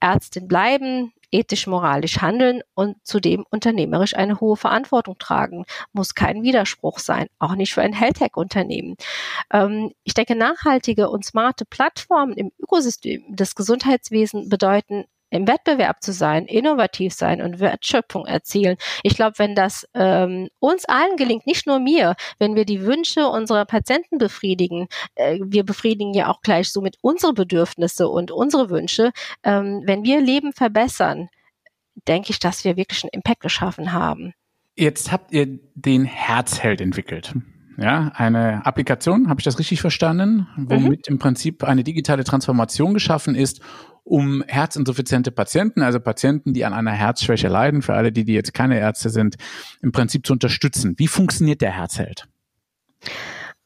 Ärztin 0.00 0.48
bleiben, 0.48 1.12
ethisch, 1.32 1.66
moralisch 1.66 2.18
handeln 2.20 2.62
und 2.74 2.96
zudem 3.04 3.44
unternehmerisch 3.50 4.16
eine 4.16 4.40
hohe 4.40 4.56
Verantwortung 4.56 5.18
tragen. 5.18 5.64
Muss 5.92 6.14
kein 6.14 6.42
Widerspruch 6.42 6.98
sein, 6.98 7.28
auch 7.38 7.54
nicht 7.54 7.72
für 7.72 7.82
ein 7.82 7.92
Healthtech-Unternehmen. 7.92 8.96
Ähm, 9.52 9.92
ich 10.04 10.14
denke, 10.14 10.34
nachhaltige 10.34 11.08
und 11.10 11.24
smarte 11.24 11.64
Plattformen 11.64 12.34
im 12.34 12.50
Ökosystem 12.58 13.24
des 13.36 13.54
Gesundheitswesens 13.54 14.48
bedeuten 14.48 15.04
im 15.30 15.46
Wettbewerb 15.48 16.02
zu 16.02 16.12
sein, 16.12 16.46
innovativ 16.46 17.14
sein 17.14 17.40
und 17.40 17.60
Wertschöpfung 17.60 18.26
erzielen. 18.26 18.76
Ich 19.02 19.14
glaube, 19.14 19.38
wenn 19.38 19.54
das 19.54 19.88
ähm, 19.94 20.48
uns 20.58 20.84
allen 20.84 21.16
gelingt, 21.16 21.46
nicht 21.46 21.66
nur 21.66 21.80
mir, 21.80 22.14
wenn 22.38 22.54
wir 22.54 22.64
die 22.64 22.82
Wünsche 22.82 23.28
unserer 23.28 23.64
Patienten 23.64 24.18
befriedigen, 24.18 24.88
äh, 25.14 25.38
wir 25.42 25.64
befriedigen 25.64 26.14
ja 26.14 26.28
auch 26.28 26.40
gleich 26.42 26.70
somit 26.70 26.96
unsere 27.00 27.32
Bedürfnisse 27.32 28.08
und 28.08 28.30
unsere 28.30 28.70
Wünsche, 28.70 29.12
ähm, 29.44 29.82
wenn 29.84 30.04
wir 30.04 30.20
Leben 30.20 30.52
verbessern, 30.52 31.28
denke 32.08 32.30
ich, 32.30 32.38
dass 32.38 32.64
wir 32.64 32.76
wirklich 32.76 33.04
einen 33.04 33.10
Impact 33.12 33.40
geschaffen 33.40 33.92
haben. 33.92 34.34
Jetzt 34.76 35.12
habt 35.12 35.32
ihr 35.32 35.58
den 35.74 36.04
Herzheld 36.04 36.80
entwickelt. 36.80 37.34
Ja, 37.76 38.12
eine 38.14 38.66
Applikation, 38.66 39.28
habe 39.28 39.40
ich 39.40 39.44
das 39.44 39.58
richtig 39.58 39.80
verstanden, 39.80 40.46
womit 40.56 41.08
mhm. 41.08 41.14
im 41.14 41.18
Prinzip 41.18 41.64
eine 41.64 41.84
digitale 41.84 42.24
Transformation 42.24 42.94
geschaffen 42.94 43.34
ist, 43.34 43.60
um 44.04 44.42
herzinsuffiziente 44.46 45.30
Patienten, 45.30 45.82
also 45.82 46.00
Patienten, 46.00 46.52
die 46.52 46.64
an 46.64 46.72
einer 46.72 46.92
Herzschwäche 46.92 47.48
leiden, 47.48 47.80
für 47.80 47.94
alle, 47.94 48.12
die, 48.12 48.24
die 48.24 48.34
jetzt 48.34 48.52
keine 48.54 48.78
Ärzte 48.78 49.08
sind, 49.08 49.36
im 49.82 49.92
Prinzip 49.92 50.26
zu 50.26 50.32
unterstützen. 50.32 50.94
Wie 50.98 51.06
funktioniert 51.06 51.60
der 51.60 51.70
Herzheld? 51.70 52.26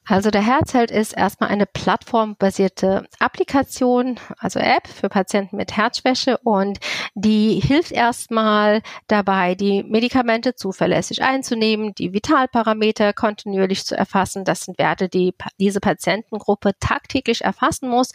Also 0.06 0.30
der 0.30 0.42
Herzheld 0.42 0.90
ist 0.90 1.16
erstmal 1.16 1.48
eine 1.48 1.64
plattformbasierte 1.64 3.06
Applikation, 3.18 4.20
also 4.36 4.58
App 4.58 4.86
für 4.86 5.08
Patienten 5.08 5.56
mit 5.56 5.74
Herzschwäche 5.74 6.36
und 6.44 6.78
die 7.14 7.58
hilft 7.60 7.90
erstmal 7.90 8.82
dabei, 9.06 9.54
die 9.54 9.82
Medikamente 9.82 10.56
zuverlässig 10.56 11.22
einzunehmen, 11.22 11.94
die 11.94 12.12
Vitalparameter 12.12 13.14
kontinuierlich 13.14 13.86
zu 13.86 13.96
erfassen. 13.96 14.44
Das 14.44 14.60
sind 14.60 14.78
Werte, 14.78 15.08
die 15.08 15.32
diese 15.58 15.80
Patientengruppe 15.80 16.72
tagtäglich 16.80 17.42
erfassen 17.42 17.88
muss, 17.88 18.12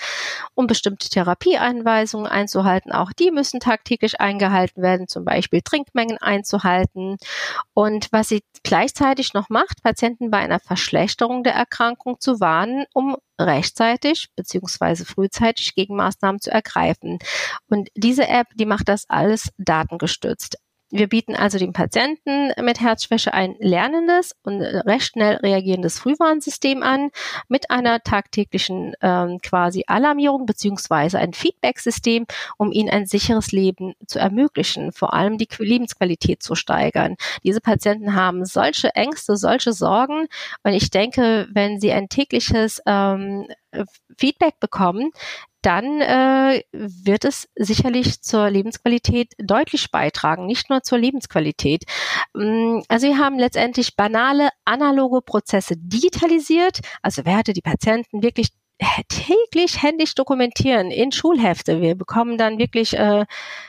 um 0.54 0.68
bestimmte 0.68 1.10
Therapieeinweisungen 1.10 2.28
einzuhalten. 2.28 2.92
Auch 2.92 3.12
die 3.14 3.32
müssen 3.32 3.60
tagtäglich 3.60 4.22
eingehalten 4.22 4.84
werden, 4.84 5.08
zum 5.08 5.26
Beispiel 5.26 5.62
Trinkmengen 5.64 6.20
einzuhalten. 6.20 7.18
Und 7.74 8.10
was 8.12 8.30
sie 8.30 8.44
gleichzeitig 8.62 9.34
noch 9.34 9.50
macht, 9.50 9.82
Patienten 9.82 10.30
bei 10.30 10.38
einer 10.38 10.60
Verschlechterung 10.60 11.44
der 11.44 11.54
Erkrankung 11.54 11.79
Erkrankung 11.80 12.20
zu 12.20 12.42
warnen, 12.42 12.86
um 12.94 13.16
rechtzeitig 13.40 14.30
beziehungsweise 14.36 15.06
frühzeitig 15.06 15.76
Gegenmaßnahmen 15.76 16.42
zu 16.42 16.52
ergreifen. 16.52 17.20
Und 17.70 17.90
diese 17.96 18.28
App, 18.28 18.48
die 18.56 18.66
macht 18.66 18.90
das 18.90 19.10
alles 19.10 19.50
datengestützt. 19.58 20.58
Wir 20.92 21.08
bieten 21.08 21.36
also 21.36 21.60
dem 21.60 21.72
Patienten 21.72 22.52
mit 22.64 22.82
Herzschwäche 22.82 23.34
ein 23.34 23.56
lernendes 23.60 24.36
und 24.44 24.62
recht 24.62 25.14
schnell 25.14 25.36
reagierendes 25.36 26.00
Frühwarnsystem 26.00 26.82
an 26.82 27.12
mit 27.48 27.70
einer 27.70 28.02
tagtäglichen 28.02 28.96
ähm, 29.02 29.40
quasi 29.42 29.84
Alarmierung 29.86 30.48
beziehungsweise 30.48 31.20
ein 31.20 31.34
Feedback-System, 31.34 32.26
um 32.58 32.72
ihnen 32.72 32.90
ein 32.90 33.06
sicheres 33.06 33.52
Leben 33.52 33.94
zu 34.08 34.18
ermöglichen, 34.18 34.92
vor 34.92 35.14
allem 35.14 35.38
die 35.38 35.48
Lebensqualität 35.60 36.42
zu 36.42 36.56
steigern. 36.56 37.18
Diese 37.44 37.62
Patienten 37.62 38.16
haben 38.16 38.46
solche 38.46 38.96
Ängste, 38.96 39.38
solche 39.38 39.74
Sorgen 39.74 40.28
und 40.64 40.74
ich 40.74 40.90
denke, 40.90 41.48
wenn 41.54 41.80
sie 41.80 41.92
ein 41.92 42.10
tägliches 42.10 42.82
ähm, 42.88 43.48
Feedback 44.18 44.60
bekommen, 44.60 45.12
dann 45.62 46.02
äh, 46.02 46.64
wird 46.72 47.26
es 47.26 47.48
sicherlich 47.56 48.22
zur 48.22 48.50
Lebensqualität 48.50 49.34
deutlich 49.38 49.92
beitragen, 49.92 50.46
nicht 50.46 50.70
nur 50.70 50.84
zur 50.84 50.98
Lebensqualität. 50.98 51.84
Mm, 52.34 52.80
also 52.88 53.08
wir 53.08 53.18
haben 53.18 53.38
letztendlich 53.38 53.96
banale 53.96 54.50
analoge 54.66 55.22
Prozesse 55.22 55.76
digitalisiert, 55.78 56.80
also 57.02 57.26
Werte, 57.26 57.54
die 57.54 57.62
Patienten 57.62 58.24
wirklich 58.24 58.50
täglich 59.10 59.84
händisch 59.84 60.16
dokumentieren 60.16 60.90
in 60.90 61.12
Schulhefte. 61.12 61.82
Wir 61.82 61.96
bekommen 61.96 62.38
dann 62.38 62.58
wirklich 62.58 62.98
äh, 62.98 63.26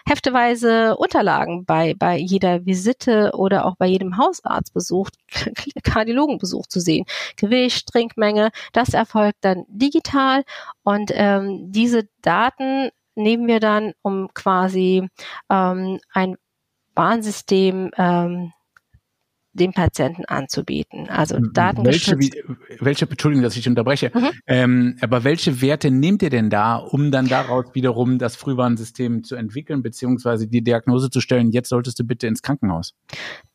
hefteweise 0.06 0.96
Unterlagen 0.96 1.64
bei, 1.64 1.94
bei 1.94 2.16
jeder 2.16 2.64
Visite 2.64 3.32
oder 3.34 3.66
auch 3.66 3.76
bei 3.76 3.86
jedem 3.86 4.16
Hausarztbesuch, 4.16 5.10
Kardiologenbesuch 5.82 6.66
zu 6.66 6.80
sehen. 6.80 7.06
Gewicht, 7.36 7.88
Trinkmenge, 7.88 8.50
das 8.72 8.94
erfolgt 8.94 9.38
dann 9.40 9.64
digital 9.68 10.44
und 10.84 11.10
ähm, 11.14 11.72
diese 11.72 12.08
Daten 12.22 12.90
nehmen 13.16 13.48
wir 13.48 13.60
dann, 13.60 13.94
um 14.02 14.32
quasi 14.32 15.08
ähm, 15.50 15.98
ein 16.12 16.36
Warnsystem 16.94 17.90
ähm, 17.96 18.52
dem 19.52 19.72
Patienten 19.72 20.24
anzubieten. 20.26 21.08
Also. 21.08 21.36
Welche, 21.84 22.16
welche 22.80 23.08
Entschuldigung, 23.08 23.42
dass 23.42 23.56
ich 23.56 23.68
unterbreche, 23.68 24.10
mhm. 24.14 24.30
ähm, 24.46 24.96
aber 25.00 25.24
welche 25.24 25.60
Werte 25.60 25.90
nehmt 25.90 26.22
ihr 26.22 26.30
denn 26.30 26.50
da, 26.50 26.76
um 26.76 27.10
dann 27.10 27.26
daraus 27.26 27.66
wiederum 27.74 28.18
das 28.18 28.36
Frühwarnsystem 28.36 29.24
zu 29.24 29.36
entwickeln, 29.36 29.82
beziehungsweise 29.82 30.46
die 30.46 30.62
Diagnose 30.62 31.10
zu 31.10 31.20
stellen, 31.20 31.50
jetzt 31.50 31.68
solltest 31.68 31.98
du 31.98 32.04
bitte 32.04 32.26
ins 32.26 32.42
Krankenhaus? 32.42 32.94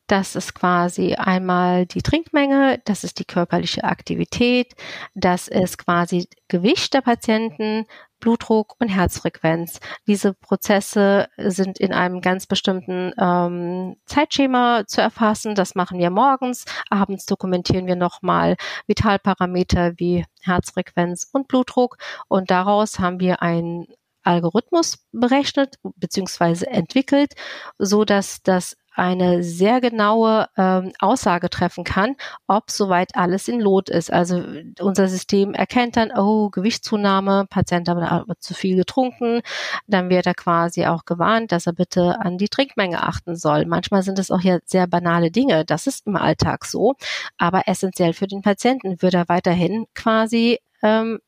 Das 0.08 0.36
ist 0.36 0.54
quasi 0.54 1.16
einmal 1.16 1.88
die 1.88 2.04
Trinkmenge, 2.04 2.80
das 2.86 3.04
ist 3.04 3.18
die 3.20 3.26
körperliche 3.26 3.84
Aktivität, 3.84 4.74
das 5.16 5.48
ist 5.48 5.80
quasi 5.80 6.28
Gewicht 6.48 6.94
der 6.94 7.02
Patienten, 7.02 7.86
Blutdruck 8.20 8.76
und 8.80 8.88
Herzfrequenz. 8.88 9.80
Diese 10.08 10.34
Prozesse 10.34 11.28
sind 11.38 11.80
in 11.80 11.94
einem 11.94 12.22
ganz 12.22 12.48
bestimmten 12.48 13.14
ähm, 13.20 13.98
Zeitschema 14.06 14.84
zu 14.88 15.02
erfassen. 15.02 15.54
Das 15.54 15.76
machen 15.76 16.00
wir 16.00 16.10
morgens. 16.10 16.66
Abends 16.90 17.26
dokumentieren 17.26 17.88
wir 17.88 17.96
nochmal 17.96 18.56
Vitalparameter 18.88 19.94
wie 19.98 20.26
Herzfrequenz 20.42 21.30
und 21.34 21.48
Blutdruck. 21.48 21.98
Und 22.28 22.50
daraus 22.52 23.00
haben 23.00 23.20
wir 23.20 23.42
ein 23.42 23.86
Algorithmus 24.24 25.06
berechnet 25.12 25.76
bzw. 25.84 26.66
entwickelt, 26.66 27.34
so 27.78 28.06
dass 28.06 28.42
das 28.42 28.76
eine 28.96 29.44
sehr 29.44 29.82
genaue 29.82 30.48
ähm, 30.58 30.94
Aussage 31.00 31.50
treffen 31.50 31.84
kann, 31.84 32.16
ob 32.48 32.72
soweit 32.72 33.16
alles 33.16 33.48
in 33.48 33.60
Lot 33.60 33.90
ist. 33.90 34.12
Also 34.12 34.44
unser 34.80 35.08
System 35.08 35.54
erkennt 35.54 35.98
dann, 35.98 36.12
oh, 36.18 36.50
Gewichtszunahme, 36.50 37.46
Patient 37.50 37.90
hat 37.90 37.98
aber 37.98 38.40
zu 38.40 38.54
viel 38.54 38.76
getrunken, 38.78 39.42
dann 39.88 40.10
wird 40.10 40.26
er 40.26 40.34
quasi 40.34 40.86
auch 40.86 41.06
gewarnt, 41.06 41.52
dass 41.52 41.68
er 41.68 41.74
bitte 41.74 42.20
an 42.22 42.38
die 42.38 42.50
Trinkmenge 42.50 43.04
achten 43.04 43.36
soll. 43.36 43.66
Manchmal 43.66 44.04
sind 44.04 44.18
es 44.20 44.32
auch 44.32 44.42
ja 44.42 44.60
sehr 44.66 44.88
banale 44.88 45.32
Dinge, 45.32 45.66
das 45.66 45.88
ist 45.88 46.08
im 46.08 46.16
Alltag 46.16 46.66
so, 46.66 46.96
aber 47.38 47.68
essentiell 47.68 48.14
für 48.14 48.28
den 48.28 48.42
Patienten 48.42 49.02
wird 49.02 49.14
er 49.14 49.28
weiterhin 49.28 49.86
quasi 49.94 50.60
ähm, 50.82 51.20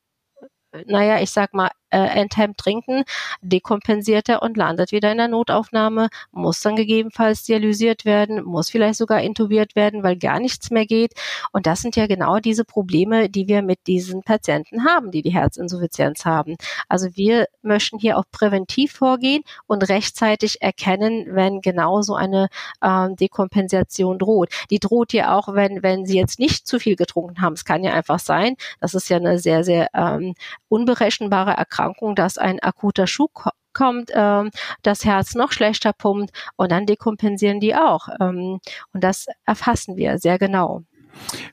naja, 0.86 1.20
ich 1.22 1.32
sag 1.32 1.54
mal, 1.54 1.70
äh, 1.90 2.00
enthemmt 2.00 2.58
trinken, 2.58 3.04
dekompensiert 3.42 4.30
er 4.30 4.42
und 4.42 4.58
landet 4.58 4.92
wieder 4.92 5.12
in 5.12 5.18
der 5.18 5.28
Notaufnahme, 5.28 6.10
muss 6.32 6.60
dann 6.60 6.76
gegebenenfalls 6.76 7.44
dialysiert 7.44 8.06
werden, 8.06 8.44
muss 8.44 8.70
vielleicht 8.70 8.98
sogar 8.98 9.22
intubiert 9.22 9.76
werden, 9.76 10.04
weil 10.04 10.18
gar 10.18 10.40
nichts 10.40 10.70
mehr 10.70 10.86
geht. 10.86 11.14
Und 11.52 11.66
das 11.66 11.82
sind 11.82 11.96
ja 11.96 12.08
genau 12.08 12.40
diese 12.40 12.66
Probleme, 12.66 13.30
die 13.30 13.48
wir 13.48 13.62
mit 13.62 13.80
diesen 13.88 14.24
Patienten 14.24 14.86
haben, 14.86 15.12
die 15.12 15.22
die 15.22 15.34
Herzinsuffizienz 15.34 16.26
haben. 16.26 16.56
Also 16.90 17.08
wir 17.16 17.48
möchten 17.62 18.00
hier 18.00 18.18
auch 18.18 18.26
präventiv 18.32 18.92
vorgehen 18.92 19.44
und 19.66 19.88
rechtzeitig 19.88 20.62
erkennen, 20.62 21.26
wenn 21.30 21.62
genau 21.62 22.02
so 22.02 22.16
eine 22.16 22.50
ähm, 22.84 23.16
Dekompensation 23.16 24.20
droht. 24.20 24.50
Die 24.72 24.80
droht 24.80 25.14
ja 25.14 25.38
auch, 25.38 25.54
wenn, 25.54 25.84
wenn 25.84 26.06
sie 26.06 26.18
jetzt 26.18 26.40
nicht 26.40 26.68
zu 26.68 26.80
viel 26.80 26.96
getrunken 26.96 27.42
haben. 27.42 27.54
Es 27.54 27.66
kann 27.66 27.84
ja 27.84 27.94
einfach 27.94 28.20
sein, 28.20 28.56
das 28.82 28.94
ist 28.94 29.10
ja 29.10 29.18
eine 29.18 29.40
sehr, 29.40 29.64
sehr 29.64 29.88
ähm, 29.94 30.34
unberechenbare 30.70 31.52
Erkrankung 31.52 31.77
Erkrankung, 31.78 32.16
dass 32.16 32.38
ein 32.38 32.60
akuter 32.60 33.08
Schub 33.08 33.32
kommt, 33.74 34.12
ähm, 34.14 34.50
das 34.82 35.06
Herz 35.06 35.36
noch 35.36 35.52
schlechter 35.52 35.94
pumpt 35.94 36.32
und 36.56 36.72
dann 36.72 36.86
dekompensieren 36.86 37.60
die 37.60 37.76
auch. 37.76 38.08
Ähm, 38.20 38.60
und 38.94 39.04
das 39.04 39.28
erfassen 39.46 39.98
wir 39.98 40.18
sehr 40.18 40.40
genau. 40.40 40.84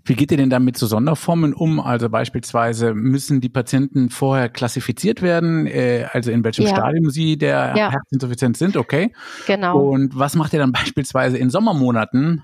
Wie 0.05 0.15
geht 0.15 0.31
ihr 0.31 0.37
denn 0.37 0.51
dann 0.51 0.65
mit 0.65 0.77
so 0.77 0.87
Sonderformen 0.87 1.55
um? 1.55 1.81
Also 1.81 2.11
beispielsweise 2.11 2.93
müssen 2.95 3.41
die 3.41 3.49
Patienten 3.49 4.11
vorher 4.11 4.51
klassifiziert 4.51 5.23
werden, 5.23 5.67
äh, 5.67 6.07
also 6.13 6.31
in 6.31 6.45
welchem 6.45 6.65
ja. 6.65 6.71
Stadium 6.71 7.11
sie 7.11 7.39
der 7.39 7.75
ja. 7.77 7.91
Herzinsuffizienz 7.91 8.59
sind, 8.59 8.77
okay? 8.77 9.13
Genau. 9.47 9.79
Und 9.79 10.19
was 10.19 10.35
macht 10.35 10.53
ihr 10.53 10.59
dann 10.59 10.73
beispielsweise 10.73 11.39
in 11.39 11.49
Sommermonaten, 11.49 12.43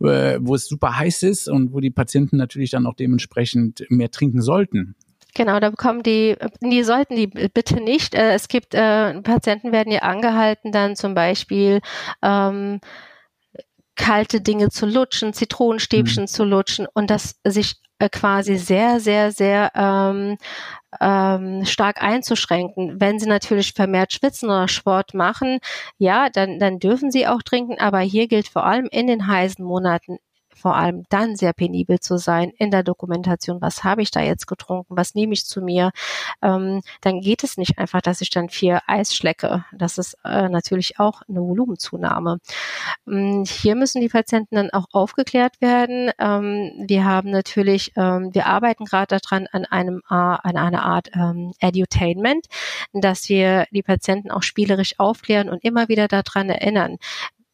äh, 0.00 0.38
wo 0.40 0.54
es 0.54 0.66
super 0.68 0.96
heiß 0.96 1.24
ist 1.24 1.48
und 1.48 1.72
wo 1.72 1.80
die 1.80 1.90
Patienten 1.90 2.36
natürlich 2.36 2.70
dann 2.70 2.86
auch 2.86 2.94
dementsprechend 2.94 3.84
mehr 3.88 4.10
trinken 4.10 4.40
sollten? 4.40 4.94
Genau, 5.34 5.60
da 5.60 5.70
bekommen 5.70 6.02
die, 6.02 6.36
die 6.60 6.82
sollten 6.82 7.16
die 7.16 7.26
bitte 7.26 7.80
nicht. 7.80 8.14
Äh, 8.14 8.34
es 8.34 8.48
gibt, 8.48 8.74
äh, 8.74 9.20
Patienten 9.22 9.72
werden 9.72 9.92
ja 9.92 10.00
angehalten, 10.00 10.72
dann 10.72 10.96
zum 10.96 11.14
Beispiel 11.14 11.80
ähm, 12.22 12.80
kalte 13.96 14.40
Dinge 14.40 14.70
zu 14.70 14.86
lutschen, 14.86 15.32
Zitronenstäbchen 15.32 16.24
mhm. 16.24 16.28
zu 16.28 16.44
lutschen 16.44 16.86
und 16.94 17.10
das 17.10 17.38
sich 17.44 17.76
äh, 17.98 18.08
quasi 18.08 18.56
sehr, 18.56 18.98
sehr, 18.98 19.30
sehr 19.30 19.72
ähm, 19.74 20.38
ähm, 21.00 21.64
stark 21.66 22.02
einzuschränken. 22.02 23.00
Wenn 23.00 23.18
sie 23.18 23.28
natürlich 23.28 23.74
vermehrt 23.74 24.12
schwitzen 24.12 24.48
oder 24.48 24.68
Sport 24.68 25.12
machen, 25.14 25.58
ja, 25.98 26.30
dann, 26.30 26.58
dann 26.58 26.78
dürfen 26.78 27.10
sie 27.10 27.26
auch 27.26 27.42
trinken, 27.42 27.78
aber 27.78 28.00
hier 28.00 28.26
gilt 28.26 28.48
vor 28.48 28.64
allem 28.64 28.88
in 28.90 29.06
den 29.06 29.26
heißen 29.26 29.64
Monaten 29.64 30.18
vor 30.54 30.76
allem 30.76 31.04
dann 31.08 31.36
sehr 31.36 31.52
penibel 31.52 32.00
zu 32.00 32.18
sein 32.18 32.50
in 32.58 32.70
der 32.70 32.82
Dokumentation. 32.82 33.60
Was 33.60 33.84
habe 33.84 34.02
ich 34.02 34.10
da 34.10 34.20
jetzt 34.20 34.46
getrunken? 34.46 34.96
Was 34.96 35.14
nehme 35.14 35.32
ich 35.32 35.46
zu 35.46 35.62
mir? 35.62 35.92
Ähm, 36.42 36.82
dann 37.00 37.20
geht 37.20 37.44
es 37.44 37.56
nicht 37.56 37.78
einfach, 37.78 38.00
dass 38.00 38.20
ich 38.20 38.30
dann 38.30 38.48
vier 38.48 38.80
Eis 38.86 39.14
schlecke. 39.14 39.64
Das 39.72 39.98
ist 39.98 40.16
äh, 40.24 40.48
natürlich 40.48 40.98
auch 40.98 41.22
eine 41.28 41.40
Volumenzunahme. 41.40 42.38
Ähm, 43.06 43.44
hier 43.46 43.74
müssen 43.74 44.00
die 44.00 44.08
Patienten 44.08 44.56
dann 44.56 44.70
auch 44.70 44.86
aufgeklärt 44.92 45.60
werden. 45.60 46.10
Ähm, 46.18 46.72
wir 46.86 47.04
haben 47.04 47.30
natürlich, 47.30 47.92
ähm, 47.96 48.30
wir 48.34 48.46
arbeiten 48.46 48.84
gerade 48.84 49.18
daran 49.18 49.46
an 49.52 49.64
einem 49.64 50.02
an 50.08 50.56
einer 50.56 50.84
Art 50.84 51.10
ähm, 51.14 51.52
Edutainment, 51.60 52.46
dass 52.92 53.28
wir 53.28 53.66
die 53.70 53.82
Patienten 53.82 54.30
auch 54.30 54.42
spielerisch 54.42 54.98
aufklären 54.98 55.48
und 55.48 55.64
immer 55.64 55.88
wieder 55.88 56.08
daran 56.08 56.48
erinnern 56.50 56.98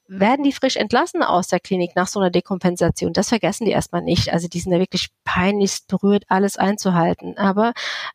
werden 0.08 0.44
die 0.44 0.52
frisch 0.52 0.76
entlassen 0.76 1.22
aus 1.22 1.48
der 1.48 1.60
Klinik 1.60 1.96
nach 1.96 2.06
so 2.06 2.20
einer 2.20 2.30
Dekompensation. 2.30 3.12
Das 3.12 3.28
vergessen 3.28 3.64
die 3.64 3.72
erstmal 3.72 4.02
nicht. 4.02 4.32
Also 4.32 4.48
die 4.48 4.60
sind 4.60 4.72
ja 4.72 4.78
wirklich 4.78 5.08
peinlichst 5.24 5.88
berührt, 5.88 6.24
alles 6.28 6.56
einzuhalten. 6.56 7.36
Aber 7.38 7.72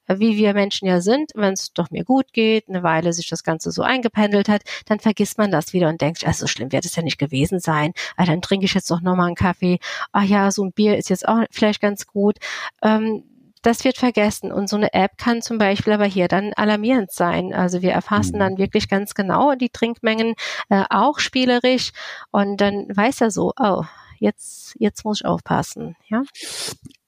äh, 0.07 0.19
wie 0.19 0.37
wir 0.37 0.53
Menschen 0.53 0.87
ja 0.87 1.01
sind, 1.01 1.31
wenn 1.35 1.53
es 1.53 1.73
doch 1.73 1.91
mir 1.91 2.03
gut 2.03 2.33
geht, 2.33 2.69
eine 2.69 2.83
Weile 2.83 3.13
sich 3.13 3.29
das 3.29 3.43
Ganze 3.43 3.71
so 3.71 3.81
eingependelt 3.81 4.49
hat, 4.49 4.61
dann 4.85 4.99
vergisst 4.99 5.37
man 5.37 5.51
das 5.51 5.73
wieder 5.73 5.89
und 5.89 6.01
denkt, 6.01 6.25
also 6.25 6.41
so 6.41 6.47
schlimm 6.47 6.71
wird 6.71 6.85
es 6.85 6.95
ja 6.95 7.03
nicht 7.03 7.17
gewesen 7.17 7.59
sein. 7.59 7.93
Ah, 8.15 8.25
dann 8.25 8.41
trinke 8.41 8.65
ich 8.65 8.73
jetzt 8.73 8.89
doch 8.89 9.01
nochmal 9.01 9.27
einen 9.27 9.35
Kaffee. 9.35 9.79
Ach 10.11 10.23
ja, 10.23 10.51
so 10.51 10.63
ein 10.63 10.73
Bier 10.73 10.97
ist 10.97 11.09
jetzt 11.09 11.27
auch 11.27 11.43
vielleicht 11.51 11.81
ganz 11.81 12.07
gut. 12.07 12.37
Ähm, 12.81 13.23
das 13.61 13.83
wird 13.83 13.97
vergessen. 13.97 14.51
Und 14.51 14.69
so 14.69 14.75
eine 14.75 14.93
App 14.93 15.17
kann 15.17 15.41
zum 15.41 15.57
Beispiel 15.57 15.93
aber 15.93 16.05
hier 16.05 16.27
dann 16.27 16.53
alarmierend 16.53 17.11
sein. 17.11 17.53
Also 17.53 17.81
wir 17.81 17.91
erfassen 17.91 18.35
mhm. 18.35 18.39
dann 18.39 18.57
wirklich 18.57 18.89
ganz 18.89 19.13
genau 19.13 19.55
die 19.55 19.69
Trinkmengen, 19.69 20.35
äh, 20.69 20.83
auch 20.89 21.19
spielerisch. 21.19 21.91
Und 22.31 22.61
dann 22.61 22.87
weiß 22.89 23.21
er 23.21 23.31
so, 23.31 23.53
oh, 23.59 23.83
jetzt, 24.19 24.75
jetzt 24.79 25.05
muss 25.05 25.21
ich 25.21 25.25
aufpassen. 25.25 25.95
Ja. 26.07 26.23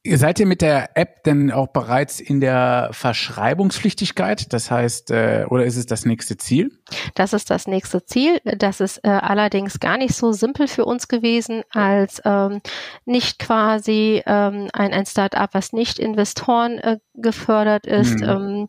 Seid 0.06 0.38
ihr 0.42 0.46
mit 0.46 0.62
der 0.62 0.98
App 0.98 1.24
denn 1.24 1.50
auch 1.50 1.68
bereits 1.68 2.20
in 2.20 2.42
der 2.42 2.90
Verschreibungspflichtigkeit? 2.92 4.52
Das 4.52 4.70
heißt, 4.70 5.12
äh, 5.12 5.46
oder 5.50 5.64
ist 5.64 5.78
es 5.78 5.86
das 5.86 6.04
nächste 6.06 6.36
Ziel? 6.36 6.78
Das 7.16 7.32
ist 7.32 7.50
das 7.50 7.68
nächste 7.68 8.06
Ziel. 8.06 8.42
Das 8.44 8.82
ist 8.82 8.98
äh, 9.06 9.10
allerdings 9.10 9.80
gar 9.80 9.98
nicht 9.98 10.14
so 10.14 10.34
simpel 10.34 10.68
für 10.68 10.84
uns 10.84 11.08
gewesen, 11.08 11.64
als 11.70 12.22
ähm, 12.26 12.60
nicht 13.06 13.40
quasi 13.40 14.22
ähm, 14.26 14.68
ein, 14.74 14.92
ein 14.92 15.06
Start-up, 15.06 15.52
was 15.54 15.72
nicht 15.72 16.00
Investoren 16.00 16.80
äh, 16.80 17.00
gefördert 17.14 17.88
ist. 17.88 18.20
Mhm. 18.20 18.30
Ähm, 18.30 18.68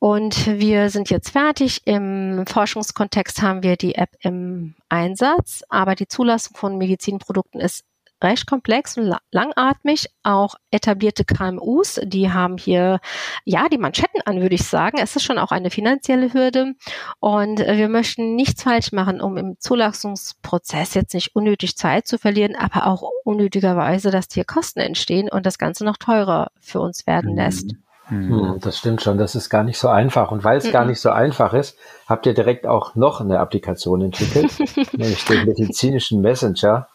und 0.00 0.46
wir 0.46 0.90
sind 0.90 1.08
jetzt 1.08 1.30
fertig. 1.30 1.82
Im 1.86 2.44
Forschungskontext 2.48 3.42
haben 3.42 3.62
wir 3.62 3.76
die 3.76 3.94
App 3.94 4.10
im 4.20 4.74
Einsatz, 4.88 5.62
aber 5.68 5.94
die 5.94 6.08
Zulassung 6.08 6.56
von 6.56 6.78
Medizinprodukten 6.78 7.60
ist 7.60 7.84
recht 8.22 8.46
komplex 8.46 8.96
und 8.96 9.14
langatmig. 9.30 10.08
Auch 10.22 10.54
etablierte 10.70 11.24
KMUs, 11.24 12.00
die 12.04 12.32
haben 12.32 12.56
hier 12.56 13.00
ja 13.44 13.68
die 13.68 13.78
Manschetten 13.78 14.20
an, 14.24 14.40
würde 14.40 14.54
ich 14.54 14.64
sagen. 14.64 14.98
Es 15.00 15.16
ist 15.16 15.22
schon 15.22 15.38
auch 15.38 15.50
eine 15.50 15.70
finanzielle 15.70 16.32
Hürde 16.32 16.74
und 17.20 17.60
äh, 17.60 17.76
wir 17.76 17.88
möchten 17.88 18.34
nichts 18.34 18.62
falsch 18.62 18.92
machen, 18.92 19.20
um 19.20 19.36
im 19.36 19.56
Zulassungsprozess 19.58 20.94
jetzt 20.94 21.14
nicht 21.14 21.34
unnötig 21.34 21.76
Zeit 21.76 22.06
zu 22.06 22.18
verlieren, 22.18 22.56
aber 22.56 22.86
auch 22.86 23.02
unnötigerweise, 23.24 24.10
dass 24.10 24.26
hier 24.32 24.44
Kosten 24.44 24.80
entstehen 24.80 25.28
und 25.30 25.46
das 25.46 25.58
Ganze 25.58 25.84
noch 25.84 25.96
teurer 25.96 26.50
für 26.60 26.80
uns 26.80 27.06
werden 27.06 27.32
mhm. 27.32 27.36
lässt. 27.36 27.74
Hm, 28.08 28.58
das 28.60 28.78
stimmt 28.78 29.02
schon, 29.02 29.18
das 29.18 29.34
ist 29.34 29.50
gar 29.50 29.64
nicht 29.64 29.78
so 29.78 29.88
einfach. 29.88 30.30
Und 30.30 30.44
weil 30.44 30.58
es 30.58 30.66
mhm. 30.66 30.72
gar 30.72 30.84
nicht 30.84 31.00
so 31.00 31.10
einfach 31.10 31.52
ist, 31.52 31.76
habt 32.06 32.24
ihr 32.26 32.34
direkt 32.34 32.66
auch 32.66 32.94
noch 32.94 33.20
eine 33.20 33.40
Applikation 33.40 34.00
entwickelt, 34.00 34.52
nämlich 34.92 35.24
den 35.24 35.44
medizinischen 35.44 36.20
Messenger 36.20 36.86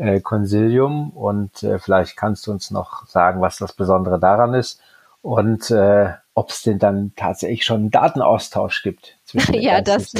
äh, 0.00 0.20
Consilium 0.20 1.10
und 1.10 1.62
äh, 1.62 1.78
vielleicht 1.78 2.16
kannst 2.16 2.46
du 2.46 2.50
uns 2.50 2.70
noch 2.70 3.06
sagen, 3.06 3.40
was 3.40 3.58
das 3.58 3.74
Besondere 3.74 4.18
daran 4.18 4.54
ist 4.54 4.80
und 5.22 5.70
äh, 5.70 6.14
ob 6.34 6.50
es 6.50 6.62
denn 6.62 6.78
dann 6.78 7.12
tatsächlich 7.16 7.64
schon 7.64 7.80
einen 7.80 7.90
Datenaustausch 7.90 8.82
gibt. 8.82 9.18
Ja, 9.52 9.80
das, 9.80 10.12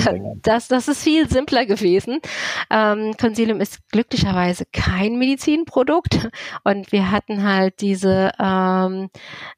das, 0.42 0.68
das 0.68 0.86
ist 0.86 1.02
viel 1.02 1.28
simpler 1.28 1.66
gewesen. 1.66 2.20
Ähm, 2.70 3.16
Consilium 3.18 3.60
ist 3.60 3.80
glücklicherweise 3.88 4.66
kein 4.72 5.18
Medizinprodukt 5.18 6.28
und 6.62 6.92
wir 6.92 7.10
hatten 7.10 7.42
halt 7.42 7.80
diese 7.80 8.30
ähm, 8.38 9.08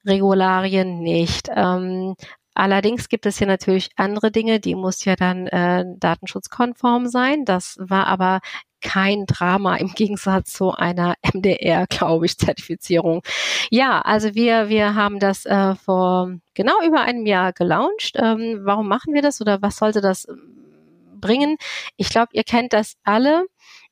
Regularien 0.07 1.01
nicht. 1.01 1.51
Ähm, 1.55 2.15
Allerdings 2.55 3.09
gibt 3.09 3.25
es 3.25 3.39
hier 3.39 3.47
natürlich 3.47 3.89
andere 3.97 4.31
Dinge, 4.31 4.61
die 4.61 4.75
muss 4.75 5.07
ja 5.07 5.17
dann 5.17 5.47
äh, 5.47 5.85
datenschutzkonform 5.97 7.09
sein. 7.09 7.47
Das 7.47 7.77
war 7.81 8.07
aber 8.07 8.41
kein 8.83 9.27
Drama 9.27 9.77
im 9.77 9.89
Gegensatz 9.95 10.53
zu 10.53 10.73
einer 10.73 11.15
MDR, 11.33 11.87
glaube 11.87 12.27
ich, 12.27 12.37
Zertifizierung. 12.39 13.23
Ja, 13.71 14.01
also 14.01 14.35
wir, 14.35 14.69
wir 14.69 14.95
haben 14.95 15.19
das 15.19 15.47
äh, 15.47 15.75
vor 15.77 16.33
genau 16.55 16.75
über 16.87 17.01
einem 17.01 17.27
Jahr 17.27 17.53
gelauncht. 17.53 18.13
Ähm, 18.17 18.61
warum 18.65 18.89
machen 18.89 19.15
wir 19.15 19.23
das 19.23 19.41
oder 19.41 19.63
was 19.63 19.77
sollte 19.77 20.01
das 20.01 20.29
ähm, 20.29 21.19
bringen? 21.21 21.57
Ich 21.97 22.11
glaube, 22.11 22.31
ihr 22.33 22.45
kennt 22.45 22.73
das 22.73 22.97
alle 23.05 23.47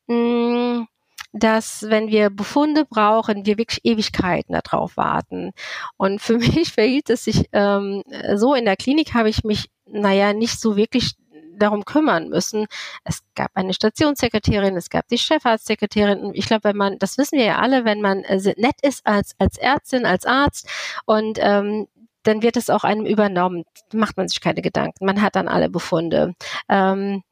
mh, 0.09 0.17
mm, 0.17 0.87
dass 1.33 1.87
wenn 1.89 2.09
wir 2.09 2.31
Befunde 2.31 2.85
brauchen, 2.85 3.47
wir 3.47 3.59
wirklich 3.59 3.81
Ewigkeiten 3.85 4.59
darauf 4.65 4.97
warten. 4.97 5.53
Und 5.97 6.21
für 6.23 6.39
mich 6.39 6.73
verhielt 6.73 7.11
es 7.11 7.25
sich 7.25 7.47
ähm, 7.53 8.03
so, 8.35 8.55
in 8.55 8.65
der 8.65 8.77
Klinik 8.77 9.15
habe 9.15 9.29
ich 9.29 9.45
mich, 9.45 9.67
naja, 9.87 10.33
nicht 10.33 10.61
so 10.61 10.77
wirklich 10.77 11.13
darum 11.61 11.85
kümmern 11.85 12.29
müssen. 12.29 12.67
Es 13.05 13.23
gab 13.35 13.51
eine 13.55 13.75
Stationssekretärin, 13.75 14.77
es 14.77 14.91
gab 14.91 15.07
die 15.09 15.19
Chefarztsekretärin. 15.19 16.33
Ich 16.35 16.47
glaube, 16.47 16.65
wenn 16.65 16.77
man, 16.77 16.99
das 16.99 17.19
wissen 17.19 17.39
wir 17.39 17.45
ja 17.45 17.59
alle, 17.59 17.85
wenn 17.85 18.01
man 18.01 18.25
äh, 18.25 18.55
nett 18.57 18.77
ist 18.83 19.07
als, 19.07 19.35
als 19.39 19.59
Ärztin, 19.59 20.07
als 20.07 20.27
Arzt 20.27 20.69
und 21.07 21.39
ähm, 21.41 21.87
dann 22.23 22.43
wird 22.43 22.57
es 22.57 22.71
auch 22.71 22.85
einem 22.85 23.07
übernommen. 23.07 23.65
Macht 23.93 24.17
man 24.17 24.29
sich 24.29 24.41
keine 24.41 24.63
Gedanken. 24.63 25.07
Man 25.07 25.23
hat 25.23 25.37
dann 25.37 25.49
alle 25.49 25.71
Befunde. 25.71 26.35
Ähm, 26.69 27.23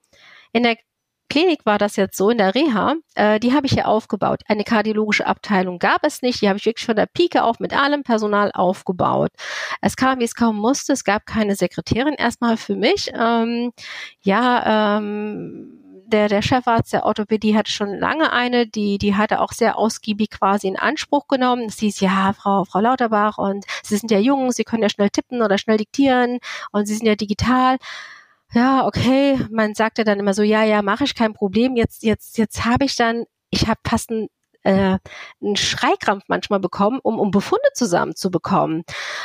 in 0.52 0.62
der 0.62 0.76
Klinik 1.30 1.66
war 1.66 1.78
das 1.78 1.96
jetzt 1.96 2.16
so 2.16 2.30
in 2.30 2.38
der 2.38 2.54
Reha, 2.54 2.94
äh, 3.14 3.38
die 3.38 3.52
habe 3.52 3.66
ich 3.66 3.72
ja 3.72 3.84
aufgebaut. 3.84 4.40
Eine 4.48 4.64
kardiologische 4.64 5.26
Abteilung 5.26 5.78
gab 5.78 6.04
es 6.04 6.22
nicht, 6.22 6.40
die 6.40 6.48
habe 6.48 6.58
ich 6.58 6.66
wirklich 6.66 6.86
von 6.86 6.96
der 6.96 7.06
Pike 7.06 7.44
auf 7.44 7.60
mit 7.60 7.78
allem 7.78 8.02
Personal 8.02 8.50
aufgebaut. 8.52 9.30
Es 9.82 9.96
kam, 9.96 10.20
wie 10.20 10.24
es 10.24 10.34
kaum 10.34 10.56
musste, 10.56 10.92
es 10.92 11.04
gab 11.04 11.26
keine 11.26 11.54
Sekretärin 11.54 12.14
erstmal 12.14 12.56
für 12.56 12.76
mich. 12.76 13.10
Ähm, 13.14 13.72
ja, 14.22 14.98
ähm, 14.98 15.88
der, 16.08 16.28
der 16.28 16.42
Chefarzt 16.42 16.92
der 16.92 17.04
Orthopädie 17.04 17.56
hatte 17.56 17.70
schon 17.70 17.94
lange 17.98 18.32
eine, 18.32 18.66
die, 18.66 18.98
die 18.98 19.14
hatte 19.14 19.40
auch 19.40 19.52
sehr 19.52 19.76
ausgiebig 19.76 20.30
quasi 20.30 20.66
in 20.68 20.78
Anspruch 20.78 21.28
genommen. 21.28 21.66
Es 21.68 21.78
hieß, 21.78 22.00
ja, 22.00 22.32
Frau, 22.32 22.64
Frau 22.64 22.80
Lauterbach, 22.80 23.38
und 23.38 23.66
Sie 23.82 23.96
sind 23.96 24.10
ja 24.10 24.18
jung, 24.18 24.50
Sie 24.50 24.64
können 24.64 24.82
ja 24.82 24.88
schnell 24.88 25.10
tippen 25.10 25.42
oder 25.42 25.58
schnell 25.58 25.76
diktieren 25.76 26.38
und 26.72 26.86
Sie 26.86 26.94
sind 26.94 27.06
ja 27.06 27.14
digital 27.14 27.76
ja, 28.54 28.86
okay, 28.86 29.38
man 29.50 29.74
sagte 29.74 30.04
dann 30.04 30.20
immer 30.20 30.34
so, 30.34 30.42
ja, 30.42 30.64
ja, 30.64 30.82
mache 30.82 31.04
ich 31.04 31.14
kein 31.14 31.34
Problem. 31.34 31.76
Jetzt, 31.76 32.02
jetzt, 32.02 32.38
jetzt 32.38 32.64
habe 32.64 32.84
ich 32.84 32.96
dann, 32.96 33.24
ich 33.50 33.66
habe 33.68 33.80
fast 33.84 34.10
ein 34.10 34.28
äh, 34.68 34.98
einen 35.40 35.56
Schreikrampf 35.56 36.24
manchmal 36.28 36.60
bekommen, 36.60 37.00
um, 37.02 37.18
um 37.18 37.30
Befunde 37.30 37.68
zusammenzubekommen. 37.74 38.84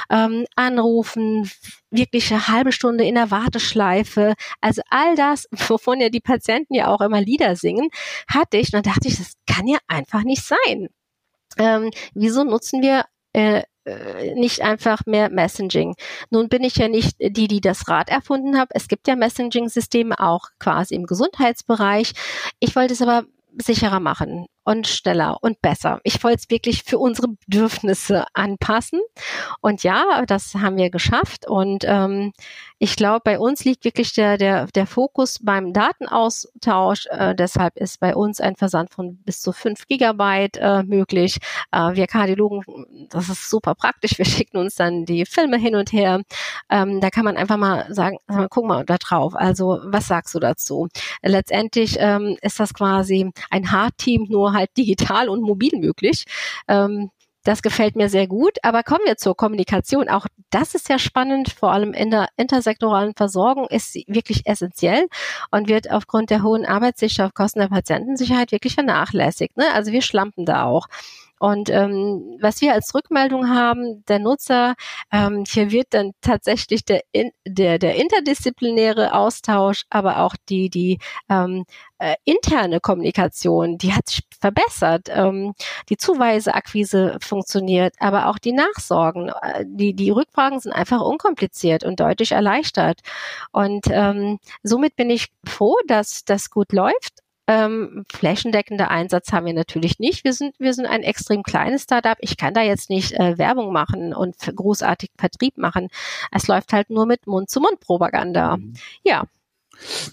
Ähm, 0.09 0.45
anrufen, 0.55 1.49
wirklich 1.91 2.31
eine 2.31 2.47
halbe 2.47 2.71
Stunde 2.71 3.03
in 3.03 3.15
der 3.15 3.31
Warteschleife. 3.31 4.35
Also 4.61 4.81
all 4.89 5.15
das, 5.15 5.47
wovon 5.67 5.99
ja 5.99 6.09
die 6.09 6.21
Patienten 6.21 6.75
ja 6.75 6.87
auch 6.87 7.01
immer 7.01 7.21
Lieder 7.21 7.55
singen, 7.55 7.89
hatte 8.27 8.57
ich. 8.57 8.67
Und 8.67 8.85
dann 8.85 8.93
dachte 8.93 9.07
ich, 9.07 9.17
das 9.17 9.33
kann 9.47 9.67
ja 9.67 9.79
einfach 9.87 10.23
nicht 10.23 10.43
sein. 10.43 10.87
Ähm, 11.57 11.91
wieso 12.13 12.43
nutzen 12.43 12.81
wir 12.81 13.05
äh, 13.33 13.63
nicht 14.35 14.61
einfach 14.61 15.05
mehr 15.05 15.29
Messaging. 15.29 15.95
Nun 16.29 16.49
bin 16.49 16.63
ich 16.63 16.77
ja 16.77 16.87
nicht 16.87 17.15
die, 17.19 17.47
die 17.47 17.61
das 17.61 17.87
Rad 17.87 18.09
erfunden 18.09 18.57
habe. 18.57 18.69
Es 18.73 18.87
gibt 18.87 19.07
ja 19.07 19.15
Messaging-Systeme 19.15 20.19
auch 20.19 20.47
quasi 20.59 20.95
im 20.95 21.05
Gesundheitsbereich. 21.05 22.13
Ich 22.59 22.75
wollte 22.75 22.93
es 22.93 23.01
aber 23.01 23.23
sicherer 23.57 23.99
machen 23.99 24.47
und 24.63 24.87
schneller 24.87 25.37
und 25.41 25.61
besser. 25.61 25.99
Ich 26.03 26.23
wollte 26.23 26.39
es 26.39 26.49
wirklich 26.49 26.83
für 26.83 26.97
unsere 26.97 27.29
Bedürfnisse 27.29 28.25
anpassen. 28.33 29.01
Und 29.61 29.83
ja, 29.83 30.23
das 30.25 30.55
haben 30.55 30.77
wir 30.77 30.89
geschafft. 30.89 31.47
Und 31.47 31.83
ähm, 31.85 32.33
ich 32.79 32.95
glaube, 32.95 33.21
bei 33.23 33.39
uns 33.39 33.65
liegt 33.65 33.85
wirklich 33.85 34.13
der, 34.13 34.37
der, 34.37 34.67
der 34.67 34.87
Fokus 34.87 35.39
beim 35.41 35.73
Datenaustausch. 35.73 37.07
Äh, 37.09 37.35
deshalb 37.35 37.77
ist 37.77 37.99
bei 37.99 38.15
uns 38.15 38.39
ein 38.39 38.55
Versand 38.55 38.91
von 38.91 39.17
bis 39.23 39.41
zu 39.41 39.51
fünf 39.51 39.87
Gigabyte 39.87 40.57
äh, 40.57 40.83
möglich. 40.83 41.37
Äh, 41.71 41.95
wir 41.95 42.07
Kardiologen, 42.07 43.07
das 43.09 43.29
ist 43.29 43.49
super 43.49 43.75
praktisch. 43.75 44.17
Wir 44.17 44.25
schicken 44.25 44.57
uns 44.57 44.75
dann 44.75 45.05
die 45.05 45.25
Filme 45.25 45.57
hin 45.57 45.75
und 45.75 45.91
her. 45.91 46.21
Ähm, 46.69 47.01
da 47.01 47.09
kann 47.09 47.25
man 47.25 47.37
einfach 47.37 47.57
mal 47.57 47.85
sagen, 47.93 48.17
guck 48.49 48.65
mal 48.65 48.85
da 48.85 48.97
drauf. 48.97 49.33
Also 49.35 49.79
was 49.83 50.07
sagst 50.07 50.33
du 50.35 50.39
dazu? 50.39 50.87
Letztendlich 51.21 51.97
ähm, 51.99 52.37
ist 52.41 52.59
das 52.59 52.73
quasi 52.73 53.31
ein 53.49 53.71
Hard-Team, 53.71 54.27
nur 54.29 54.52
halt 54.53 54.69
digital 54.77 55.29
und 55.29 55.41
mobil 55.41 55.71
möglich. 55.79 56.25
Ähm, 56.67 57.09
das 57.43 57.61
gefällt 57.61 57.95
mir 57.95 58.09
sehr 58.09 58.27
gut. 58.27 58.57
Aber 58.63 58.83
kommen 58.83 59.05
wir 59.05 59.17
zur 59.17 59.35
Kommunikation. 59.35 60.09
Auch 60.09 60.27
das 60.49 60.75
ist 60.75 60.89
ja 60.89 60.97
spannend, 60.97 61.49
vor 61.51 61.71
allem 61.71 61.93
in 61.93 62.09
der 62.09 62.27
intersektoralen 62.37 63.13
Versorgung 63.15 63.67
ist 63.67 63.91
sie 63.91 64.05
wirklich 64.07 64.47
essentiell 64.47 65.07
und 65.51 65.67
wird 65.67 65.91
aufgrund 65.91 66.29
der 66.29 66.43
hohen 66.43 66.65
Arbeitssicherheit 66.65 67.27
auf 67.29 67.33
Kosten 67.33 67.59
der 67.59 67.67
Patientensicherheit 67.67 68.51
wirklich 68.51 68.75
vernachlässigt. 68.75 69.57
Ne? 69.57 69.65
Also 69.73 69.91
wir 69.91 70.01
schlampen 70.01 70.45
da 70.45 70.63
auch. 70.63 70.87
Und 71.43 71.69
ähm, 71.69 72.37
was 72.39 72.61
wir 72.61 72.71
als 72.71 72.95
Rückmeldung 72.95 73.49
haben, 73.49 74.05
der 74.05 74.19
Nutzer, 74.19 74.75
ähm, 75.11 75.43
hier 75.45 75.71
wird 75.71 75.87
dann 75.89 76.11
tatsächlich 76.21 76.85
der, 76.85 77.01
in, 77.11 77.31
der, 77.45 77.79
der 77.79 77.95
interdisziplinäre 77.95 79.13
Austausch, 79.13 79.83
aber 79.89 80.19
auch 80.19 80.35
die, 80.47 80.69
die 80.69 80.99
ähm, 81.29 81.65
äh, 81.97 82.15
interne 82.23 82.79
Kommunikation, 82.79 83.77
die 83.77 83.93
hat 83.93 84.07
sich 84.07 84.21
verbessert. 84.43 85.07
Ähm, 85.09 85.53
die 85.87 85.95
Zuweiseakquise 85.95 87.17
funktioniert, 87.21 87.95
aber 87.99 88.27
auch 88.27 88.37
die 88.37 88.51
Nachsorgen, 88.51 89.29
äh, 89.29 89.63
die, 89.65 89.93
die 89.93 90.09
Rückfragen 90.09 90.59
sind 90.59 90.73
einfach 90.73 90.99
unkompliziert 90.99 91.85
und 91.85 92.01
deutlich 92.01 92.33
erleichtert. 92.33 92.99
Und 93.53 93.85
ähm, 93.89 94.39
somit 94.61 94.97
bin 94.97 95.09
ich 95.09 95.29
froh, 95.47 95.77
dass 95.87 96.25
das 96.25 96.49
gut 96.49 96.73
läuft 96.73 97.23
ähm, 97.45 98.05
flächendeckender 98.11 98.89
Einsatz 98.89 99.33
haben 99.33 99.45
wir 99.45 99.53
natürlich 99.53 99.99
nicht. 99.99 100.23
Wir 100.23 100.31
sind, 100.31 100.55
wir 100.59 100.73
sind 100.73 100.85
ein 100.85 101.03
extrem 101.03 101.43
kleines 101.43 101.83
Startup. 101.83 102.17
Ich 102.21 102.37
kann 102.37 102.53
da 102.53 102.61
jetzt 102.61 102.89
nicht 102.89 103.13
äh, 103.13 103.37
Werbung 103.37 103.73
machen 103.73 104.13
und 104.13 104.37
großartig 104.37 105.11
Vertrieb 105.17 105.57
machen. 105.57 105.89
Es 106.31 106.47
läuft 106.47 106.71
halt 106.71 106.89
nur 106.89 107.05
mit 107.05 107.27
Mund-zu-Mund-Propaganda. 107.27 108.57
Mhm. 108.57 108.73
Ja. 109.03 109.23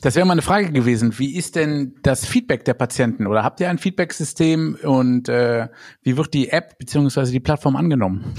Das 0.02 0.16
wäre 0.16 0.26
mal 0.26 0.32
eine 0.32 0.42
Frage 0.42 0.72
gewesen. 0.72 1.18
Wie 1.18 1.36
ist 1.36 1.56
denn 1.56 1.94
das 2.02 2.26
Feedback 2.26 2.64
der 2.64 2.74
Patienten? 2.74 3.26
Oder 3.26 3.44
habt 3.44 3.60
ihr 3.60 3.70
ein 3.70 3.78
Feedback-System 3.78 4.78
und 4.82 5.28
äh, 5.28 5.68
wie 6.02 6.16
wird 6.16 6.34
die 6.34 6.50
App 6.50 6.78
beziehungsweise 6.78 7.32
die 7.32 7.40
Plattform 7.40 7.76
angenommen? 7.76 8.34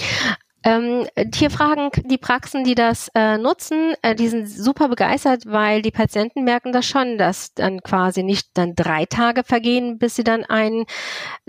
Ähm, 0.63 1.08
hier 1.34 1.50
fragen 1.50 1.89
die 2.06 2.19
Praxen, 2.19 2.63
die 2.63 2.76
das 2.76 3.10
äh, 3.15 3.38
nutzen, 3.38 3.95
äh, 4.04 4.13
die 4.13 4.28
sind 4.28 4.47
super 4.47 4.89
begeistert, 4.89 5.43
weil 5.47 5.82
die 5.82 5.89
Patienten 5.91 6.43
merken 6.43 6.71
das 6.71 6.86
schon, 6.86 7.17
dass 7.17 7.54
dann 7.56 7.82
quasi 7.82 8.21
nicht 8.21 8.50
dann 8.54 8.76
drei 8.76 9.06
Tage 9.06 9.43
vergehen, 9.43 9.97
bis 9.97 10.15
sie 10.15 10.24
dann 10.24 10.43
einen 10.45 10.86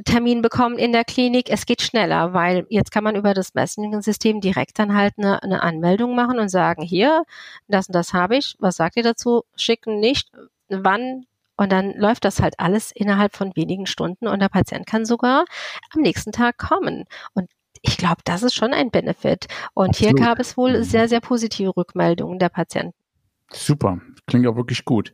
Termin 0.07 0.41
bekommen 0.41 0.79
in 0.79 0.93
der 0.93 1.05
Klinik. 1.05 1.51
Es 1.51 1.67
geht 1.67 1.83
schneller, 1.83 2.33
weil 2.33 2.67
jetzt 2.71 2.91
kann 2.91 3.05
man 3.05 3.17
über 3.17 3.35
das 3.35 3.53
Messaging-System 3.55 4.41
direkt 4.41 4.79
dann 4.79 4.97
halt 4.97 5.15
eine, 5.19 5.43
eine 5.43 5.63
Anmeldung 5.63 6.15
machen 6.15 6.39
und 6.39 6.49
sagen, 6.49 6.83
hier, 6.83 7.25
das 7.69 7.89
und 7.89 7.95
das 7.95 8.15
habe 8.15 8.37
ich, 8.37 8.57
was 8.61 8.77
sagt 8.77 8.97
ihr 8.97 9.03
dazu? 9.03 9.45
Schicken 9.57 10.01
nicht, 10.01 10.31
wann 10.69 11.27
und 11.57 11.71
dann 11.71 11.93
läuft 11.93 12.25
das 12.25 12.41
halt 12.41 12.55
alles 12.59 12.93
innerhalb 12.93 13.37
von 13.37 13.55
wenigen 13.57 13.87
Stunden 13.87 14.27
und 14.27 14.41
der 14.41 14.49
Patient 14.49 14.87
kann 14.87 15.05
sogar 15.05 15.45
am 15.95 16.01
nächsten 16.01 16.33
Tag 16.33 16.57
kommen. 16.59 17.05
Und 17.35 17.51
ich 17.83 17.97
glaube, 17.97 18.23
das 18.25 18.43
ist 18.43 18.55
schon 18.55 18.73
ein 18.73 18.91
Benefit. 18.91 19.47
Und 19.75 19.91
Absolut. 19.91 20.19
hier 20.19 20.27
gab 20.27 20.39
es 20.39 20.57
wohl 20.57 20.79
mhm. 20.79 20.85
sehr, 20.85 21.09
sehr 21.09 21.21
positive 21.21 21.77
Rückmeldungen 21.77 22.39
der 22.39 22.49
Patienten. 22.49 22.95
Super, 23.53 24.01
klingt 24.27 24.47
auch 24.47 24.57
wirklich 24.57 24.85
gut. 24.85 25.13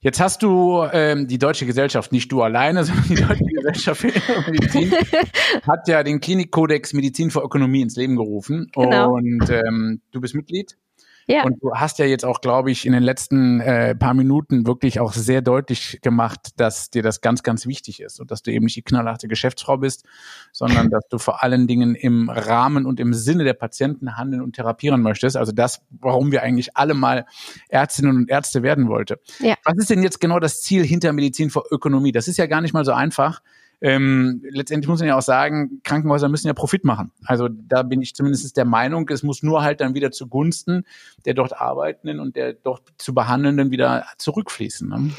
Jetzt 0.00 0.20
hast 0.20 0.42
du 0.42 0.84
ähm, 0.92 1.26
die 1.26 1.38
Deutsche 1.38 1.64
Gesellschaft, 1.64 2.12
nicht 2.12 2.30
du 2.30 2.42
alleine, 2.42 2.84
sondern 2.84 3.08
die 3.08 3.14
Deutsche 3.14 3.44
Gesellschaft 3.44 4.02
für 4.02 4.50
Medizin, 4.50 4.92
hat 5.66 5.88
ja 5.88 6.02
den 6.02 6.20
Klinikkodex 6.20 6.92
Medizin 6.92 7.30
für 7.30 7.40
Ökonomie 7.40 7.80
ins 7.80 7.96
Leben 7.96 8.14
gerufen. 8.16 8.70
Genau. 8.74 9.14
Und 9.14 9.48
ähm, 9.48 10.02
du 10.12 10.20
bist 10.20 10.34
Mitglied. 10.34 10.76
Ja. 11.26 11.44
Und 11.44 11.62
du 11.62 11.72
hast 11.74 11.98
ja 11.98 12.04
jetzt 12.04 12.24
auch, 12.24 12.40
glaube 12.40 12.70
ich, 12.70 12.86
in 12.86 12.92
den 12.92 13.02
letzten 13.02 13.60
äh, 13.60 13.94
paar 13.94 14.14
Minuten 14.14 14.66
wirklich 14.66 15.00
auch 15.00 15.12
sehr 15.12 15.42
deutlich 15.42 16.00
gemacht, 16.02 16.50
dass 16.56 16.90
dir 16.90 17.02
das 17.02 17.20
ganz, 17.20 17.42
ganz 17.42 17.66
wichtig 17.66 18.00
ist 18.00 18.20
und 18.20 18.30
dass 18.30 18.42
du 18.42 18.52
eben 18.52 18.64
nicht 18.64 18.76
die 18.76 18.82
knallharte 18.82 19.28
Geschäftsfrau 19.28 19.78
bist, 19.78 20.04
sondern 20.52 20.90
dass 20.90 21.08
du 21.08 21.18
vor 21.18 21.42
allen 21.42 21.66
Dingen 21.66 21.94
im 21.94 22.28
Rahmen 22.28 22.86
und 22.86 23.00
im 23.00 23.14
Sinne 23.14 23.44
der 23.44 23.54
Patienten 23.54 24.16
handeln 24.16 24.42
und 24.42 24.56
therapieren 24.56 25.00
möchtest. 25.02 25.36
Also 25.36 25.52
das, 25.52 25.80
warum 25.90 26.32
wir 26.32 26.42
eigentlich 26.42 26.76
alle 26.76 26.94
mal 26.94 27.26
Ärztinnen 27.68 28.16
und 28.16 28.30
Ärzte 28.30 28.62
werden 28.62 28.88
wollte. 28.88 29.20
Ja. 29.40 29.54
Was 29.64 29.78
ist 29.78 29.90
denn 29.90 30.02
jetzt 30.02 30.20
genau 30.20 30.38
das 30.40 30.60
Ziel 30.60 30.84
hinter 30.84 31.12
Medizin 31.12 31.50
für 31.50 31.62
Ökonomie? 31.70 32.12
Das 32.12 32.28
ist 32.28 32.36
ja 32.36 32.46
gar 32.46 32.60
nicht 32.60 32.74
mal 32.74 32.84
so 32.84 32.92
einfach 32.92 33.40
ähm, 33.84 34.40
letztendlich 34.48 34.88
muss 34.88 35.00
man 35.00 35.08
ja 35.08 35.18
auch 35.18 35.22
sagen, 35.22 35.82
Krankenhäuser 35.84 36.30
müssen 36.30 36.46
ja 36.46 36.54
Profit 36.54 36.84
machen. 36.84 37.12
Also 37.26 37.48
da 37.50 37.82
bin 37.82 38.00
ich 38.00 38.14
zumindest 38.14 38.56
der 38.56 38.64
Meinung, 38.64 39.06
es 39.10 39.22
muss 39.22 39.42
nur 39.42 39.62
halt 39.62 39.82
dann 39.82 39.92
wieder 39.92 40.10
zugunsten 40.10 40.86
der 41.26 41.34
dort 41.34 41.60
Arbeitenden 41.60 42.18
und 42.18 42.34
der 42.34 42.54
dort 42.54 42.80
zu 42.96 43.12
Behandelnden 43.12 43.70
wieder 43.70 44.06
zurückfließen. 44.16 44.88
Ne? 44.88 45.10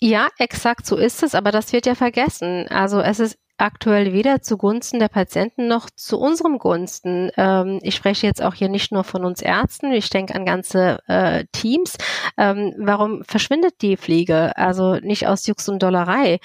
Ja, 0.00 0.26
exakt 0.38 0.86
so 0.86 0.96
ist 0.96 1.22
es, 1.22 1.36
aber 1.36 1.52
das 1.52 1.72
wird 1.72 1.86
ja 1.86 1.94
vergessen. 1.94 2.66
Also 2.68 3.00
es 3.00 3.20
ist 3.20 3.38
aktuell 3.60 4.12
weder 4.12 4.40
zugunsten 4.40 4.98
der 4.98 5.08
Patienten 5.08 5.68
noch 5.68 5.90
zu 5.90 6.18
unserem 6.18 6.58
Gunsten. 6.58 7.30
Ähm, 7.36 7.78
ich 7.82 7.94
spreche 7.94 8.26
jetzt 8.26 8.42
auch 8.42 8.54
hier 8.54 8.68
nicht 8.68 8.90
nur 8.90 9.04
von 9.04 9.24
uns 9.24 9.42
Ärzten, 9.42 9.92
ich 9.92 10.08
denke 10.08 10.34
an 10.34 10.46
ganze 10.46 10.98
äh, 11.06 11.44
Teams. 11.52 11.96
Ähm, 12.38 12.74
warum 12.78 13.22
verschwindet 13.24 13.82
die 13.82 13.96
Pflege? 13.96 14.56
Also 14.56 14.94
nicht 14.94 15.26
aus 15.26 15.46
Jux 15.46 15.68
und 15.68 15.82
Dollerei. 15.82 16.40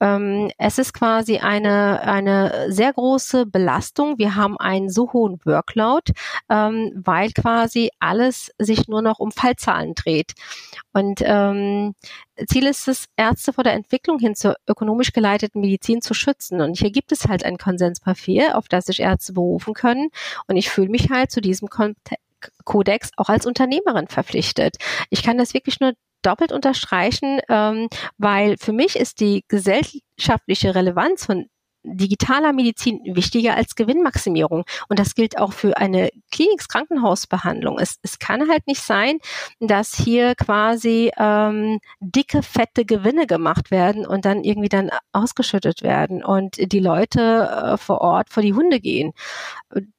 Ähm, 0.00 0.50
es 0.58 0.78
ist 0.78 0.92
quasi 0.92 1.38
eine, 1.38 2.00
eine 2.02 2.72
sehr 2.72 2.92
große 2.92 3.46
Belastung. 3.46 4.18
Wir 4.18 4.34
haben 4.34 4.58
einen 4.58 4.90
so 4.90 5.12
hohen 5.12 5.40
Workload, 5.44 6.12
ähm, 6.50 6.92
weil 6.94 7.30
quasi 7.32 7.90
alles 7.98 8.50
sich 8.58 8.88
nur 8.88 9.02
noch 9.02 9.18
um 9.18 9.32
Fallzahlen 9.32 9.94
dreht. 9.94 10.32
Und 10.92 11.20
ähm, 11.22 11.94
Ziel 12.46 12.66
ist 12.66 12.88
es, 12.88 13.06
Ärzte 13.16 13.52
vor 13.52 13.64
der 13.64 13.72
Entwicklung 13.72 14.18
hin 14.18 14.34
zur 14.34 14.56
ökonomisch 14.66 15.12
geleiteten 15.12 15.60
Medizin 15.60 16.02
zu 16.02 16.14
schützen. 16.14 16.60
Und 16.60 16.78
hier 16.78 16.90
gibt 16.90 17.12
es 17.12 17.26
halt 17.26 17.44
ein 17.44 17.56
Konsenspapier, 17.56 18.56
auf 18.56 18.68
das 18.68 18.86
sich 18.86 19.00
Ärzte 19.00 19.32
berufen 19.32 19.74
können. 19.74 20.10
Und 20.46 20.56
ich 20.56 20.68
fühle 20.68 20.88
mich 20.88 21.10
halt 21.10 21.30
zu 21.30 21.40
diesem 21.40 21.68
Kodex 22.64 23.10
auch 23.16 23.28
als 23.28 23.46
Unternehmerin 23.46 24.08
verpflichtet. 24.08 24.76
Ich 25.10 25.22
kann 25.22 25.38
das 25.38 25.54
wirklich 25.54 25.80
nur 25.80 25.94
doppelt 26.26 26.52
unterstreichen, 26.52 27.40
ähm, 27.48 27.88
weil 28.18 28.56
für 28.58 28.72
mich 28.72 28.96
ist 28.96 29.20
die 29.20 29.44
gesellschaftliche 29.48 30.74
Relevanz 30.74 31.26
von 31.26 31.46
digitaler 31.86 32.52
Medizin 32.52 33.00
wichtiger 33.04 33.54
als 33.54 33.74
Gewinnmaximierung. 33.74 34.64
Und 34.88 34.98
das 34.98 35.14
gilt 35.14 35.38
auch 35.38 35.52
für 35.52 35.76
eine 35.76 36.10
Kliniks-Krankenhausbehandlung. 36.32 37.78
Es, 37.78 37.98
es 38.02 38.18
kann 38.18 38.48
halt 38.48 38.66
nicht 38.66 38.82
sein, 38.82 39.18
dass 39.60 39.94
hier 39.94 40.34
quasi 40.34 41.10
ähm, 41.16 41.78
dicke, 42.00 42.42
fette 42.42 42.84
Gewinne 42.84 43.26
gemacht 43.26 43.70
werden 43.70 44.06
und 44.06 44.24
dann 44.24 44.44
irgendwie 44.44 44.68
dann 44.68 44.90
ausgeschüttet 45.12 45.82
werden 45.82 46.24
und 46.24 46.56
die 46.72 46.80
Leute 46.80 47.74
äh, 47.74 47.76
vor 47.76 48.00
Ort 48.00 48.30
vor 48.30 48.42
die 48.42 48.54
Hunde 48.54 48.80
gehen. 48.80 49.12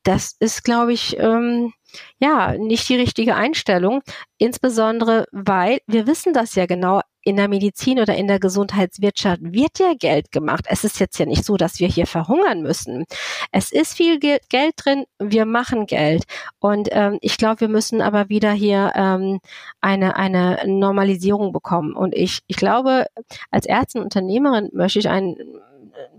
Das 0.03 0.35
ist, 0.39 0.63
glaube 0.63 0.93
ich, 0.93 1.17
ähm, 1.19 1.73
ja, 2.19 2.53
nicht 2.57 2.87
die 2.89 2.95
richtige 2.95 3.35
Einstellung. 3.35 4.01
Insbesondere, 4.37 5.25
weil 5.31 5.79
wir 5.87 6.07
wissen 6.07 6.33
das 6.33 6.55
ja 6.55 6.65
genau, 6.65 7.01
in 7.27 7.35
der 7.35 7.49
Medizin 7.49 7.99
oder 7.99 8.15
in 8.15 8.27
der 8.27 8.39
Gesundheitswirtschaft 8.39 9.41
wird 9.41 9.79
ja 9.79 9.93
Geld 9.99 10.31
gemacht. 10.31 10.65
Es 10.69 10.85
ist 10.85 10.99
jetzt 10.99 11.19
ja 11.19 11.25
nicht 11.25 11.43
so, 11.43 11.57
dass 11.57 11.81
wir 11.81 11.89
hier 11.89 12.07
verhungern 12.07 12.61
müssen. 12.61 13.03
Es 13.51 13.73
ist 13.73 13.95
viel 13.95 14.17
Geld, 14.19 14.41
drin, 14.77 15.03
wir 15.19 15.45
machen 15.45 15.87
Geld. 15.87 16.23
Und 16.59 16.87
ähm, 16.91 17.17
ich 17.21 17.37
glaube, 17.37 17.61
wir 17.61 17.67
müssen 17.67 18.01
aber 18.01 18.29
wieder 18.29 18.53
hier 18.53 18.93
ähm, 18.95 19.39
eine, 19.81 20.15
eine 20.15 20.61
Normalisierung 20.65 21.51
bekommen. 21.51 21.93
Und 21.93 22.15
ich, 22.15 22.39
ich 22.47 22.55
glaube, 22.55 23.07
als 23.51 23.65
Ärztin, 23.65 24.03
Unternehmerin 24.03 24.69
möchte 24.71 24.99
ich 24.99 25.09
einen 25.09 25.35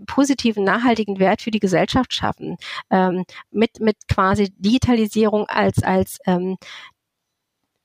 positiven, 0.05 0.63
nachhaltigen 0.63 1.17
Wert 1.17 1.41
für 1.41 1.51
die 1.51 1.59
Gesellschaft 1.59 2.13
schaffen, 2.13 2.57
ähm, 2.91 3.25
mit, 3.49 3.79
mit 3.79 3.95
quasi 4.07 4.51
Digitalisierung 4.57 5.47
als, 5.47 5.81
als 5.81 6.19
ähm, 6.27 6.57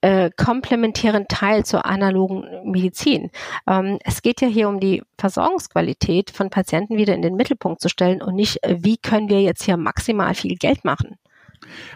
äh, 0.04 0.30
komplementären 0.36 1.28
Teil 1.28 1.64
zur 1.64 1.86
analogen 1.86 2.44
Medizin. 2.70 3.30
Ähm, 3.66 3.98
es 4.04 4.20
geht 4.20 4.42
ja 4.42 4.48
hier 4.48 4.68
um 4.68 4.78
die 4.78 5.02
Versorgungsqualität 5.16 6.30
von 6.30 6.50
Patienten 6.50 6.98
wieder 6.98 7.14
in 7.14 7.22
den 7.22 7.36
Mittelpunkt 7.36 7.80
zu 7.80 7.88
stellen 7.88 8.20
und 8.20 8.34
nicht, 8.34 8.62
äh, 8.64 8.76
wie 8.80 8.98
können 8.98 9.30
wir 9.30 9.40
jetzt 9.40 9.62
hier 9.62 9.78
maximal 9.78 10.34
viel 10.34 10.56
Geld 10.56 10.84
machen. 10.84 11.16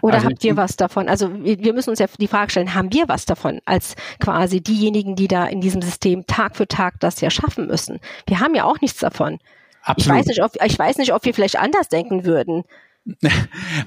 Oder 0.00 0.14
also 0.14 0.28
habt 0.28 0.42
ihr 0.42 0.56
was 0.56 0.76
davon? 0.76 1.06
Also 1.10 1.30
wir 1.44 1.74
müssen 1.74 1.90
uns 1.90 1.98
ja 1.98 2.06
die 2.18 2.28
Frage 2.28 2.50
stellen, 2.50 2.74
haben 2.74 2.94
wir 2.94 3.08
was 3.08 3.26
davon 3.26 3.60
als 3.66 3.94
quasi 4.20 4.62
diejenigen, 4.62 5.14
die 5.14 5.28
da 5.28 5.44
in 5.44 5.60
diesem 5.60 5.82
System 5.82 6.26
Tag 6.26 6.56
für 6.56 6.66
Tag 6.66 7.00
das 7.00 7.20
ja 7.20 7.28
schaffen 7.28 7.66
müssen? 7.66 8.00
Wir 8.26 8.40
haben 8.40 8.54
ja 8.54 8.64
auch 8.64 8.80
nichts 8.80 9.00
davon. 9.00 9.38
Absolut. 9.82 10.00
Ich 10.00 10.08
weiß 10.08 10.26
nicht, 10.28 10.42
ob, 10.42 10.52
ich 10.64 10.78
weiß 10.78 10.96
nicht, 10.96 11.12
ob 11.12 11.26
wir 11.26 11.34
vielleicht 11.34 11.58
anders 11.58 11.90
denken 11.90 12.24
würden. 12.24 12.64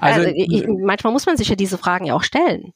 also, 0.00 0.20
also 0.20 0.32
ich, 0.32 0.64
manchmal 0.68 1.12
muss 1.12 1.26
man 1.26 1.36
sich 1.36 1.48
ja 1.48 1.56
diese 1.56 1.76
Fragen 1.76 2.04
ja 2.04 2.14
auch 2.14 2.22
stellen. 2.22 2.72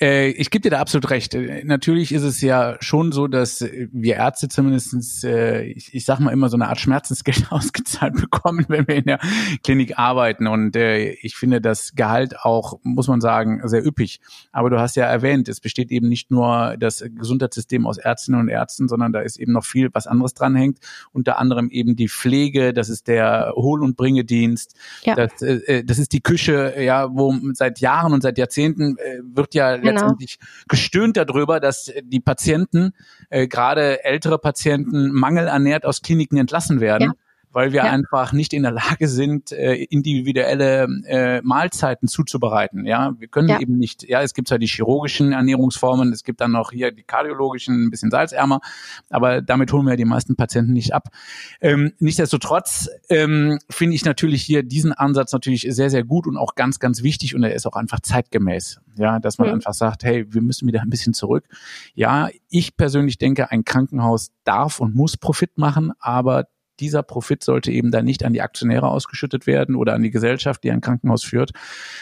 Äh, 0.00 0.30
ich 0.30 0.50
gebe 0.50 0.62
dir 0.62 0.70
da 0.70 0.80
absolut 0.80 1.10
recht. 1.10 1.34
Äh, 1.34 1.64
natürlich 1.64 2.12
ist 2.12 2.22
es 2.22 2.40
ja 2.40 2.76
schon 2.80 3.12
so, 3.12 3.26
dass 3.26 3.60
wir 3.60 4.16
Ärzte 4.16 4.48
zumindestens, 4.48 5.24
äh, 5.24 5.62
ich, 5.64 5.94
ich 5.94 6.04
sag 6.04 6.20
mal 6.20 6.32
immer 6.32 6.48
so 6.48 6.56
eine 6.56 6.68
Art 6.68 6.80
Schmerzensgeld 6.80 7.46
ausgezahlt 7.50 8.14
bekommen, 8.14 8.64
wenn 8.68 8.88
wir 8.88 8.96
in 8.96 9.04
der 9.04 9.18
Klinik 9.62 9.98
arbeiten. 9.98 10.46
Und 10.46 10.76
äh, 10.76 11.10
ich 11.10 11.36
finde 11.36 11.60
das 11.60 11.94
Gehalt 11.94 12.40
auch, 12.40 12.78
muss 12.82 13.08
man 13.08 13.20
sagen, 13.20 13.60
sehr 13.64 13.86
üppig. 13.86 14.20
Aber 14.52 14.70
du 14.70 14.78
hast 14.78 14.96
ja 14.96 15.04
erwähnt, 15.04 15.48
es 15.48 15.60
besteht 15.60 15.90
eben 15.90 16.08
nicht 16.08 16.30
nur 16.30 16.76
das 16.78 17.04
Gesundheitssystem 17.14 17.86
aus 17.86 17.98
Ärztinnen 17.98 18.40
und 18.40 18.48
Ärzten, 18.48 18.88
sondern 18.88 19.12
da 19.12 19.20
ist 19.20 19.38
eben 19.38 19.52
noch 19.52 19.64
viel, 19.64 19.90
was 19.92 20.06
anderes 20.06 20.34
dranhängt. 20.34 20.78
Unter 21.12 21.38
anderem 21.38 21.70
eben 21.70 21.96
die 21.96 22.08
Pflege, 22.08 22.72
das 22.72 22.88
ist 22.88 23.08
der 23.08 23.52
Hohl- 23.54 23.82
und 23.82 23.96
Bringedienst, 23.96 24.74
ja. 25.02 25.14
das, 25.14 25.42
äh, 25.42 25.84
das 25.84 25.98
ist 25.98 26.12
die 26.12 26.20
Küche, 26.20 26.74
ja, 26.80 27.08
wo 27.14 27.34
seit 27.52 27.80
Jahren 27.80 28.12
und 28.12 28.22
seit 28.22 28.38
Jahrzehnten 28.38 28.96
äh, 28.98 29.20
wird 29.36 29.54
ja 29.54 29.76
genau. 29.76 29.92
letztendlich 29.92 30.38
gestöhnt 30.68 31.16
darüber, 31.16 31.60
dass 31.60 31.92
die 32.02 32.20
Patienten, 32.20 32.92
äh, 33.30 33.46
gerade 33.46 34.04
ältere 34.04 34.38
Patienten, 34.38 35.12
mangelernährt 35.12 35.84
aus 35.84 36.02
Kliniken 36.02 36.38
entlassen 36.38 36.80
werden. 36.80 37.12
Ja 37.14 37.23
weil 37.54 37.72
wir 37.72 37.84
ja. 37.84 37.90
einfach 37.90 38.32
nicht 38.32 38.52
in 38.52 38.64
der 38.64 38.72
Lage 38.72 39.08
sind, 39.08 39.52
äh, 39.52 39.74
individuelle 39.74 40.88
äh, 41.06 41.40
Mahlzeiten 41.42 42.08
zuzubereiten. 42.08 42.84
Ja, 42.84 43.14
wir 43.18 43.28
können 43.28 43.48
ja. 43.48 43.60
eben 43.60 43.78
nicht. 43.78 44.02
Ja, 44.02 44.22
es 44.22 44.34
gibt 44.34 44.48
zwar 44.48 44.58
die 44.58 44.66
chirurgischen 44.66 45.32
Ernährungsformen, 45.32 46.12
es 46.12 46.24
gibt 46.24 46.40
dann 46.40 46.50
noch 46.50 46.72
hier 46.72 46.90
die 46.90 47.04
kardiologischen, 47.04 47.86
ein 47.86 47.90
bisschen 47.90 48.10
salzärmer, 48.10 48.60
aber 49.08 49.40
damit 49.40 49.72
holen 49.72 49.86
wir 49.86 49.96
die 49.96 50.04
meisten 50.04 50.34
Patienten 50.36 50.72
nicht 50.72 50.92
ab. 50.92 51.08
Ähm, 51.60 51.92
nichtsdestotrotz 51.98 52.88
ähm, 53.08 53.58
finde 53.70 53.94
ich 53.94 54.04
natürlich 54.04 54.42
hier 54.42 54.64
diesen 54.64 54.92
Ansatz 54.92 55.32
natürlich 55.32 55.66
sehr, 55.68 55.90
sehr 55.90 56.02
gut 56.04 56.26
und 56.26 56.36
auch 56.36 56.56
ganz, 56.56 56.80
ganz 56.80 57.02
wichtig 57.02 57.34
und 57.36 57.44
er 57.44 57.54
ist 57.54 57.66
auch 57.66 57.76
einfach 57.76 58.00
zeitgemäß. 58.00 58.80
Ja, 58.96 59.18
dass 59.18 59.38
man 59.38 59.48
mhm. 59.48 59.54
einfach 59.54 59.74
sagt, 59.74 60.04
hey, 60.04 60.26
wir 60.32 60.40
müssen 60.40 60.68
wieder 60.68 60.80
ein 60.82 60.90
bisschen 60.90 61.14
zurück. 61.14 61.44
Ja, 61.94 62.28
ich 62.48 62.76
persönlich 62.76 63.18
denke, 63.18 63.50
ein 63.50 63.64
Krankenhaus 63.64 64.30
darf 64.44 64.80
und 64.80 64.94
muss 64.94 65.16
Profit 65.16 65.58
machen, 65.58 65.92
aber 65.98 66.46
dieser 66.80 67.02
Profit 67.02 67.42
sollte 67.42 67.70
eben 67.70 67.90
dann 67.90 68.04
nicht 68.04 68.24
an 68.24 68.32
die 68.32 68.42
Aktionäre 68.42 68.88
ausgeschüttet 68.88 69.46
werden 69.46 69.74
oder 69.74 69.94
an 69.94 70.02
die 70.02 70.10
Gesellschaft, 70.10 70.64
die 70.64 70.70
ein 70.70 70.80
Krankenhaus 70.80 71.24
führt, 71.24 71.52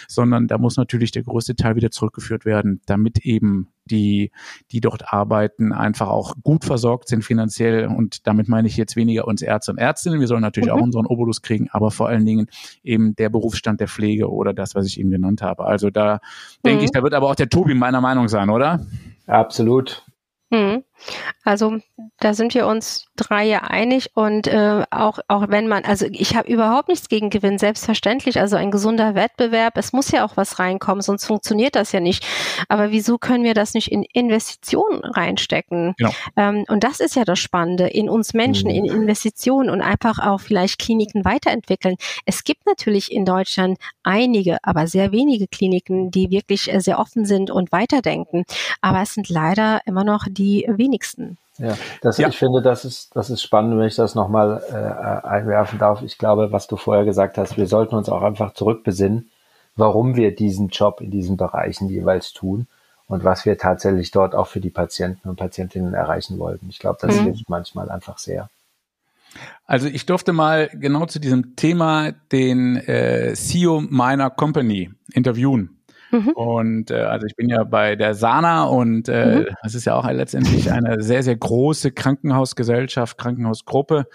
sondern 0.08 0.48
da 0.48 0.58
muss 0.58 0.76
natürlich 0.76 1.10
der 1.10 1.22
größte 1.22 1.56
Teil 1.56 1.76
wieder 1.76 1.90
zurückgeführt 1.90 2.44
werden, 2.44 2.80
damit 2.86 3.18
eben 3.18 3.68
die, 3.84 4.30
die 4.70 4.80
dort 4.80 5.12
arbeiten, 5.12 5.72
einfach 5.72 6.08
auch 6.08 6.34
gut 6.42 6.64
versorgt 6.64 7.08
sind 7.08 7.24
finanziell. 7.24 7.86
Und 7.86 8.26
damit 8.26 8.48
meine 8.48 8.68
ich 8.68 8.76
jetzt 8.76 8.96
weniger 8.96 9.26
uns 9.26 9.42
Ärzte 9.42 9.72
und 9.72 9.78
Ärztinnen. 9.78 10.20
Wir 10.20 10.28
sollen 10.28 10.42
natürlich 10.42 10.70
mhm. 10.70 10.76
auch 10.76 10.82
unseren 10.82 11.06
Obolus 11.06 11.42
kriegen, 11.42 11.68
aber 11.70 11.90
vor 11.90 12.08
allen 12.08 12.24
Dingen 12.24 12.46
eben 12.82 13.16
der 13.16 13.28
Berufsstand 13.28 13.80
der 13.80 13.88
Pflege 13.88 14.30
oder 14.30 14.52
das, 14.52 14.74
was 14.74 14.86
ich 14.86 15.00
eben 15.00 15.10
genannt 15.10 15.42
habe. 15.42 15.64
Also 15.64 15.90
da 15.90 16.20
mhm. 16.62 16.68
denke 16.68 16.84
ich, 16.84 16.90
da 16.90 17.02
wird 17.02 17.14
aber 17.14 17.28
auch 17.28 17.34
der 17.34 17.48
Tobi 17.48 17.74
meiner 17.74 18.00
Meinung 18.00 18.28
sein, 18.28 18.50
oder? 18.50 18.86
Absolut. 19.26 20.04
Mhm. 20.50 20.84
Also 21.44 21.78
da 22.20 22.34
sind 22.34 22.54
wir 22.54 22.66
uns 22.66 23.06
drei 23.16 23.44
ja 23.44 23.58
einig 23.62 24.10
und 24.14 24.46
äh, 24.46 24.84
auch 24.90 25.18
auch 25.28 25.48
wenn 25.48 25.68
man 25.68 25.84
also 25.84 26.06
ich 26.10 26.36
habe 26.36 26.50
überhaupt 26.50 26.88
nichts 26.88 27.08
gegen 27.08 27.30
Gewinn 27.30 27.58
selbstverständlich 27.58 28.38
also 28.38 28.56
ein 28.56 28.70
gesunder 28.70 29.14
Wettbewerb 29.14 29.76
es 29.76 29.92
muss 29.92 30.10
ja 30.10 30.24
auch 30.24 30.36
was 30.36 30.58
reinkommen 30.58 31.02
sonst 31.02 31.24
funktioniert 31.26 31.74
das 31.74 31.92
ja 31.92 32.00
nicht. 32.00 32.24
Aber 32.68 32.90
wieso 32.90 33.18
können 33.18 33.44
wir 33.44 33.54
das 33.54 33.74
nicht 33.74 33.90
in 33.90 34.04
Investitionen 34.12 35.04
reinstecken? 35.04 35.94
Genau. 35.96 36.10
ähm, 36.36 36.64
und 36.68 36.84
das 36.84 37.00
ist 37.00 37.16
ja 37.16 37.24
das 37.24 37.38
Spannende 37.38 37.88
in 37.88 38.08
uns 38.08 38.34
Menschen 38.34 38.70
in 38.70 38.84
mhm. 38.84 39.02
Investitionen 39.02 39.70
und 39.70 39.80
einfach 39.80 40.18
auch 40.18 40.40
vielleicht 40.40 40.78
Kliniken 40.78 41.24
weiterentwickeln. 41.24 41.96
Es 42.26 42.44
gibt 42.44 42.66
natürlich 42.66 43.10
in 43.10 43.24
Deutschland 43.24 43.78
einige 44.02 44.58
aber 44.62 44.86
sehr 44.86 45.12
wenige 45.12 45.48
Kliniken 45.48 46.10
die 46.10 46.30
wirklich 46.30 46.72
äh, 46.72 46.80
sehr 46.80 46.98
offen 46.98 47.24
sind 47.24 47.50
und 47.50 47.72
weiterdenken. 47.72 48.44
Aber 48.80 49.02
es 49.02 49.14
sind 49.14 49.28
leider 49.28 49.80
immer 49.86 50.04
noch 50.04 50.26
die 50.28 50.66
wenigen 50.68 50.91
wenigsten. 50.92 51.38
Ja, 51.58 51.76
das, 52.00 52.18
ja. 52.18 52.28
ich 52.28 52.38
finde, 52.38 52.62
das 52.62 52.84
ist, 52.84 53.14
das 53.14 53.30
ist 53.30 53.42
spannend, 53.42 53.78
wenn 53.78 53.86
ich 53.86 53.96
das 53.96 54.14
nochmal 54.14 54.62
äh, 54.70 55.26
einwerfen 55.26 55.78
darf. 55.78 56.02
Ich 56.02 56.18
glaube, 56.18 56.52
was 56.52 56.66
du 56.66 56.76
vorher 56.76 57.04
gesagt 57.04 57.38
hast, 57.38 57.56
wir 57.56 57.66
sollten 57.66 57.94
uns 57.94 58.08
auch 58.08 58.22
einfach 58.22 58.54
zurückbesinnen, 58.54 59.30
warum 59.76 60.16
wir 60.16 60.34
diesen 60.34 60.68
Job 60.68 61.00
in 61.00 61.10
diesen 61.10 61.36
Bereichen 61.36 61.88
jeweils 61.88 62.32
tun 62.32 62.66
und 63.06 63.24
was 63.24 63.44
wir 63.44 63.58
tatsächlich 63.58 64.10
dort 64.10 64.34
auch 64.34 64.46
für 64.46 64.60
die 64.60 64.70
Patienten 64.70 65.28
und 65.28 65.36
Patientinnen 65.36 65.94
erreichen 65.94 66.38
wollten. 66.38 66.68
Ich 66.70 66.78
glaube, 66.78 66.98
das 67.00 67.16
mhm. 67.16 67.24
hilft 67.24 67.48
manchmal 67.48 67.90
einfach 67.90 68.18
sehr. 68.18 68.48
Also 69.66 69.86
ich 69.88 70.04
durfte 70.04 70.32
mal 70.32 70.68
genau 70.74 71.06
zu 71.06 71.18
diesem 71.18 71.56
Thema 71.56 72.12
den 72.32 72.76
äh, 72.76 73.32
CEO 73.34 73.82
meiner 73.88 74.28
Company 74.30 74.90
interviewen. 75.12 75.81
Mhm. 76.12 76.28
Und 76.28 76.90
äh, 76.90 77.00
also 77.00 77.26
ich 77.26 77.34
bin 77.36 77.48
ja 77.48 77.64
bei 77.64 77.96
der 77.96 78.14
Sana 78.14 78.64
und 78.64 79.08
äh, 79.08 79.40
mhm. 79.40 79.46
das 79.62 79.74
ist 79.74 79.86
ja 79.86 79.94
auch 79.94 80.08
letztendlich 80.08 80.70
eine 80.70 81.02
sehr, 81.02 81.22
sehr 81.22 81.36
große 81.36 81.90
Krankenhausgesellschaft, 81.90 83.18
Krankenhausgruppe. 83.18 84.06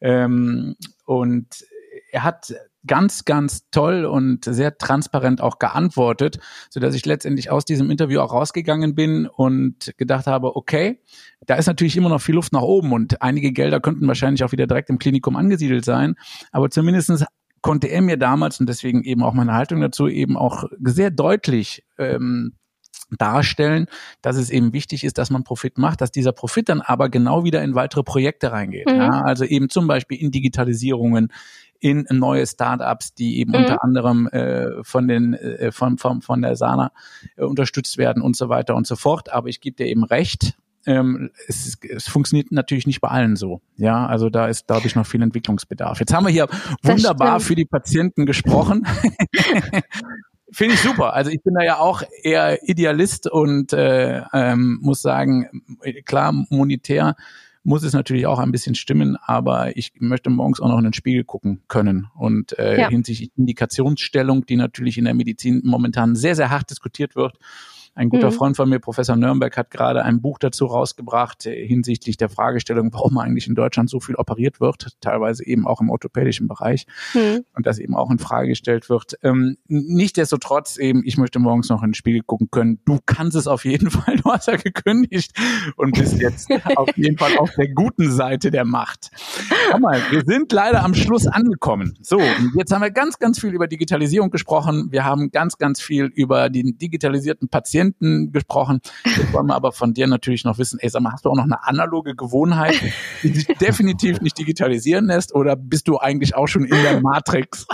Ähm, 0.00 0.74
und 1.04 1.64
er 2.10 2.24
hat 2.24 2.54
ganz, 2.86 3.24
ganz 3.24 3.68
toll 3.70 4.04
und 4.04 4.44
sehr 4.44 4.76
transparent 4.78 5.40
auch 5.40 5.58
geantwortet, 5.58 6.38
so 6.70 6.80
dass 6.80 6.94
ich 6.94 7.06
letztendlich 7.06 7.50
aus 7.50 7.64
diesem 7.64 7.90
Interview 7.90 8.20
auch 8.20 8.32
rausgegangen 8.32 8.94
bin 8.94 9.26
und 9.26 9.94
gedacht 9.96 10.26
habe, 10.26 10.56
okay, 10.56 11.00
da 11.46 11.54
ist 11.56 11.66
natürlich 11.66 11.96
immer 11.96 12.08
noch 12.08 12.20
viel 12.20 12.34
Luft 12.34 12.52
nach 12.52 12.62
oben 12.62 12.92
und 12.92 13.22
einige 13.22 13.52
Gelder 13.52 13.80
könnten 13.80 14.06
wahrscheinlich 14.06 14.44
auch 14.44 14.52
wieder 14.52 14.66
direkt 14.66 14.90
im 14.90 14.98
Klinikum 14.98 15.36
angesiedelt 15.36 15.84
sein, 15.84 16.16
aber 16.52 16.70
zumindestens 16.70 17.24
konnte 17.64 17.86
er 17.86 18.02
mir 18.02 18.18
damals 18.18 18.60
und 18.60 18.68
deswegen 18.68 19.02
eben 19.04 19.22
auch 19.22 19.32
meine 19.32 19.54
Haltung 19.54 19.80
dazu 19.80 20.06
eben 20.06 20.36
auch 20.36 20.64
sehr 20.82 21.10
deutlich 21.10 21.82
ähm, 21.96 22.52
darstellen, 23.16 23.86
dass 24.20 24.36
es 24.36 24.50
eben 24.50 24.74
wichtig 24.74 25.02
ist, 25.02 25.16
dass 25.16 25.30
man 25.30 25.44
Profit 25.44 25.78
macht, 25.78 26.02
dass 26.02 26.12
dieser 26.12 26.32
Profit 26.32 26.68
dann 26.68 26.82
aber 26.82 27.08
genau 27.08 27.42
wieder 27.42 27.62
in 27.62 27.74
weitere 27.74 28.02
Projekte 28.02 28.52
reingeht. 28.52 28.86
Mhm. 28.86 28.96
Ja, 28.96 29.22
also 29.22 29.46
eben 29.46 29.70
zum 29.70 29.86
Beispiel 29.86 30.20
in 30.20 30.30
Digitalisierungen, 30.30 31.32
in 31.80 32.06
neue 32.10 32.46
Startups, 32.46 33.14
die 33.14 33.38
eben 33.40 33.52
mhm. 33.52 33.56
unter 33.56 33.82
anderem 33.82 34.26
äh, 34.26 34.84
von 34.84 35.08
den 35.08 35.32
äh, 35.32 35.72
von, 35.72 35.96
von, 35.96 36.20
von 36.20 36.42
der 36.42 36.56
Sana 36.56 36.92
äh, 37.36 37.44
unterstützt 37.44 37.96
werden 37.96 38.22
und 38.22 38.36
so 38.36 38.50
weiter 38.50 38.76
und 38.76 38.86
so 38.86 38.94
fort. 38.94 39.32
Aber 39.32 39.48
ich 39.48 39.62
gebe 39.62 39.76
dir 39.76 39.86
eben 39.86 40.04
recht, 40.04 40.54
ähm, 40.86 41.30
es, 41.46 41.78
es 41.88 42.08
funktioniert 42.08 42.52
natürlich 42.52 42.86
nicht 42.86 43.00
bei 43.00 43.08
allen 43.08 43.36
so. 43.36 43.60
Ja, 43.76 44.06
also 44.06 44.30
da 44.30 44.46
ist, 44.46 44.66
glaube 44.66 44.86
ich, 44.86 44.94
noch 44.94 45.06
viel 45.06 45.22
Entwicklungsbedarf. 45.22 46.00
Jetzt 46.00 46.12
haben 46.12 46.26
wir 46.26 46.32
hier 46.32 46.48
wunderbar 46.82 47.40
für 47.40 47.54
die 47.54 47.64
Patienten 47.64 48.26
gesprochen. 48.26 48.86
Finde 50.50 50.74
ich 50.74 50.80
super. 50.80 51.14
Also 51.14 51.30
ich 51.30 51.42
bin 51.42 51.54
da 51.54 51.64
ja 51.64 51.78
auch 51.78 52.02
eher 52.22 52.68
Idealist 52.68 53.28
und 53.28 53.72
äh, 53.72 54.22
ähm, 54.32 54.78
muss 54.82 55.02
sagen, 55.02 55.62
klar, 56.04 56.32
monetär 56.48 57.16
muss 57.64 57.82
es 57.82 57.94
natürlich 57.94 58.26
auch 58.26 58.38
ein 58.38 58.52
bisschen 58.52 58.74
stimmen, 58.74 59.16
aber 59.16 59.76
ich 59.76 59.92
möchte 59.98 60.30
morgens 60.30 60.60
auch 60.60 60.68
noch 60.68 60.78
in 60.78 60.84
den 60.84 60.92
Spiegel 60.92 61.24
gucken 61.24 61.62
können. 61.66 62.08
Und 62.14 62.56
äh, 62.58 62.78
ja. 62.78 62.88
hinsichtlich 62.88 63.30
Indikationsstellung, 63.36 64.44
die 64.46 64.56
natürlich 64.56 64.98
in 64.98 65.06
der 65.06 65.14
Medizin 65.14 65.62
momentan 65.64 66.14
sehr, 66.14 66.36
sehr 66.36 66.50
hart 66.50 66.70
diskutiert 66.70 67.16
wird, 67.16 67.38
ein 67.94 68.08
guter 68.08 68.30
mhm. 68.30 68.34
Freund 68.34 68.56
von 68.56 68.68
mir, 68.68 68.80
Professor 68.80 69.14
Nürnberg, 69.14 69.56
hat 69.56 69.70
gerade 69.70 70.02
ein 70.02 70.20
Buch 70.20 70.38
dazu 70.38 70.66
rausgebracht 70.66 71.46
äh, 71.46 71.66
hinsichtlich 71.66 72.16
der 72.16 72.28
Fragestellung, 72.28 72.92
warum 72.92 73.18
eigentlich 73.18 73.46
in 73.46 73.54
Deutschland 73.54 73.88
so 73.88 74.00
viel 74.00 74.16
operiert 74.16 74.60
wird, 74.60 74.96
teilweise 75.00 75.46
eben 75.46 75.66
auch 75.66 75.80
im 75.80 75.90
orthopädischen 75.90 76.48
Bereich 76.48 76.86
mhm. 77.14 77.44
und 77.54 77.66
das 77.66 77.78
eben 77.78 77.94
auch 77.94 78.10
in 78.10 78.18
Frage 78.18 78.48
gestellt 78.48 78.90
wird. 78.90 79.16
Ähm, 79.22 79.56
Nichtsdestotrotz 79.68 80.76
eben, 80.76 81.02
ich 81.04 81.18
möchte 81.18 81.38
morgens 81.38 81.68
noch 81.68 81.82
in 81.82 81.90
den 81.90 81.94
Spiegel 81.94 82.22
gucken 82.22 82.48
können. 82.50 82.80
Du 82.84 82.98
kannst 83.06 83.36
es 83.36 83.46
auf 83.46 83.64
jeden 83.64 83.90
Fall, 83.92 84.16
du 84.16 84.32
hast 84.32 84.48
ja 84.48 84.56
gekündigt 84.56 85.32
und 85.76 85.96
bist 85.96 86.20
jetzt 86.20 86.50
auf 86.76 86.96
jeden 86.96 87.16
Fall 87.16 87.38
auf 87.38 87.50
der 87.54 87.68
guten 87.68 88.10
Seite 88.10 88.50
der 88.50 88.64
Macht. 88.64 89.10
Komm 89.70 89.82
mal, 89.82 90.00
wir 90.10 90.22
sind 90.24 90.50
leider 90.50 90.82
am 90.82 90.94
Schluss 90.94 91.28
angekommen. 91.28 91.96
So, 92.02 92.20
jetzt 92.56 92.72
haben 92.72 92.82
wir 92.82 92.90
ganz, 92.90 93.18
ganz 93.18 93.38
viel 93.38 93.50
über 93.50 93.68
Digitalisierung 93.68 94.30
gesprochen. 94.30 94.88
Wir 94.90 95.04
haben 95.04 95.30
ganz, 95.30 95.58
ganz 95.58 95.80
viel 95.80 96.06
über 96.06 96.50
den 96.50 96.76
digitalisierten 96.78 97.48
Patienten 97.48 97.83
Patienten 97.84 98.32
gesprochen. 98.32 98.80
Jetzt 99.04 99.32
wollen 99.32 99.46
wir 99.46 99.54
aber 99.54 99.72
von 99.72 99.94
dir 99.94 100.06
natürlich 100.06 100.44
noch 100.44 100.58
wissen, 100.58 100.78
ey, 100.80 100.88
sag 100.88 101.02
mal, 101.02 101.12
hast 101.12 101.24
du 101.24 101.30
auch 101.30 101.36
noch 101.36 101.44
eine 101.44 101.64
analoge 101.64 102.14
Gewohnheit, 102.14 102.80
die 103.22 103.28
sich 103.28 103.46
definitiv 103.60 104.20
nicht 104.20 104.38
digitalisieren 104.38 105.06
lässt 105.06 105.34
oder 105.34 105.56
bist 105.56 105.88
du 105.88 105.98
eigentlich 105.98 106.34
auch 106.34 106.46
schon 106.46 106.64
in 106.64 106.82
der 106.82 107.00
Matrix? 107.00 107.66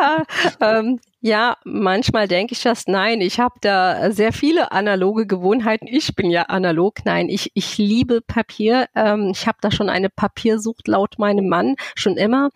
ähm, 0.60 1.00
ja, 1.24 1.56
manchmal 1.64 2.26
denke 2.26 2.52
ich 2.52 2.62
das. 2.64 2.88
Nein, 2.88 3.20
ich 3.20 3.38
habe 3.38 3.54
da 3.60 4.10
sehr 4.10 4.32
viele 4.32 4.72
analoge 4.72 5.24
Gewohnheiten. 5.24 5.86
Ich 5.86 6.16
bin 6.16 6.32
ja 6.32 6.42
analog. 6.42 7.04
Nein, 7.04 7.28
ich, 7.28 7.52
ich 7.54 7.78
liebe 7.78 8.20
Papier. 8.20 8.86
Ähm, 8.96 9.30
ich 9.30 9.46
habe 9.46 9.58
da 9.60 9.70
schon 9.70 9.88
eine 9.88 10.10
Papiersucht 10.10 10.88
laut 10.88 11.20
meinem 11.20 11.48
Mann 11.48 11.76
schon 11.94 12.16
immer. 12.16 12.50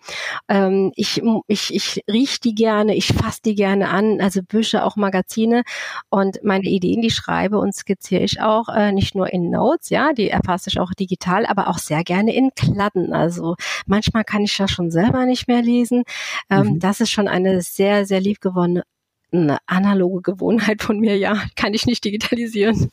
Ähm, 0.49 0.91
ich, 0.97 1.21
ich, 1.47 1.73
ich 1.73 2.03
riech 2.11 2.41
die 2.41 2.55
gerne, 2.55 2.93
ich 2.93 3.07
fasse 3.07 3.39
die 3.45 3.55
gerne 3.55 3.87
an, 3.87 4.19
also 4.19 4.41
Bücher, 4.43 4.85
auch 4.85 4.97
Magazine. 4.97 5.63
Und 6.09 6.43
meine 6.43 6.67
Ideen, 6.67 7.01
die 7.01 7.09
schreibe 7.09 7.59
und 7.59 7.73
skizziere 7.73 8.23
ich 8.23 8.41
auch 8.41 8.67
äh, 8.67 8.91
nicht 8.91 9.15
nur 9.15 9.31
in 9.31 9.49
Notes, 9.49 9.89
ja, 9.91 10.11
die 10.11 10.29
erfasse 10.29 10.69
ich 10.69 10.77
auch 10.77 10.91
digital, 10.93 11.45
aber 11.45 11.69
auch 11.69 11.77
sehr 11.77 12.03
gerne 12.03 12.35
in 12.35 12.49
Kladden. 12.53 13.13
Also 13.13 13.55
manchmal 13.85 14.25
kann 14.25 14.41
ich 14.41 14.57
das 14.57 14.71
schon 14.71 14.91
selber 14.91 15.25
nicht 15.25 15.47
mehr 15.47 15.61
lesen. 15.61 16.03
Ähm, 16.49 16.73
mhm. 16.73 16.79
Das 16.79 16.99
ist 16.99 17.11
schon 17.11 17.29
eine 17.29 17.61
sehr, 17.61 18.05
sehr 18.05 18.19
lieb 18.19 18.41
gewonnene 18.57 18.83
eine 19.29 19.57
analoge 19.65 20.21
Gewohnheit 20.21 20.81
von 20.81 20.99
mir, 20.99 21.17
ja, 21.17 21.35
kann 21.57 21.73
ich 21.73 21.85
nicht 21.85 22.03
digitalisieren. 22.05 22.89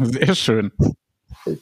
sehr 0.00 0.34
schön. 0.34 0.72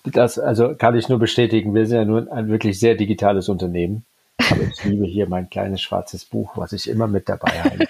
Das 0.04 0.38
also 0.38 0.76
kann 0.76 0.96
ich 0.96 1.08
nur 1.08 1.18
bestätigen. 1.18 1.74
Wir 1.74 1.84
sind 1.86 1.98
ja 1.98 2.04
nur 2.04 2.32
ein 2.32 2.48
wirklich 2.48 2.78
sehr 2.78 2.94
digitales 2.94 3.48
Unternehmen. 3.48 4.04
Aber 4.38 4.62
ich 4.62 4.84
liebe 4.84 5.04
hier 5.04 5.28
mein 5.28 5.50
kleines 5.50 5.80
schwarzes 5.82 6.24
Buch, 6.24 6.52
was 6.56 6.72
ich 6.72 6.88
immer 6.88 7.08
mit 7.08 7.28
dabei 7.28 7.50
habe, 7.64 7.88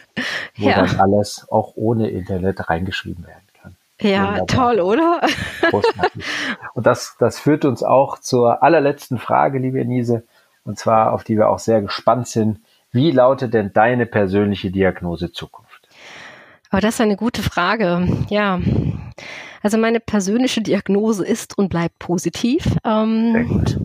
wo 0.57 0.71
ja. 0.71 0.77
dann 0.77 0.99
alles 0.99 1.47
auch 1.51 1.73
ohne 1.77 2.09
Internet 2.09 2.71
reingeschrieben 2.71 3.27
werden 3.27 3.45
kann. 3.61 3.77
Ja, 4.01 4.29
Wunderbar. 4.29 4.47
toll, 4.47 4.81
oder? 4.81 5.21
Großartig. 5.71 6.25
Und 6.75 6.87
das, 6.87 7.17
das 7.19 7.39
führt 7.39 7.67
uns 7.67 7.83
auch 7.83 8.19
zur 8.19 8.63
allerletzten 8.63 9.19
Frage, 9.19 9.59
liebe 9.59 9.85
Nise, 9.85 10.23
und 10.65 10.79
zwar 10.79 11.13
auf 11.13 11.23
die 11.23 11.37
wir 11.37 11.51
auch 11.51 11.59
sehr 11.59 11.83
gespannt 11.83 12.29
sind. 12.29 12.61
Wie 12.93 13.11
lautet 13.11 13.55
denn 13.55 13.73
deine 13.73 14.07
persönliche 14.07 14.71
Diagnose 14.71 15.33
Zukunft? 15.33 15.89
Aber 16.71 16.81
das 16.81 16.95
ist 16.95 17.01
eine 17.01 17.17
gute 17.17 17.43
Frage. 17.43 18.09
Ja. 18.29 18.61
Also 19.63 19.79
meine 19.79 20.01
persönliche 20.01 20.63
Diagnose 20.63 21.25
ist 21.25 21.57
und 21.59 21.69
bleibt 21.69 21.99
positiv. 21.99 22.67
Ähm, 22.85 23.33
Sehr 23.33 23.45
gut. 23.45 23.81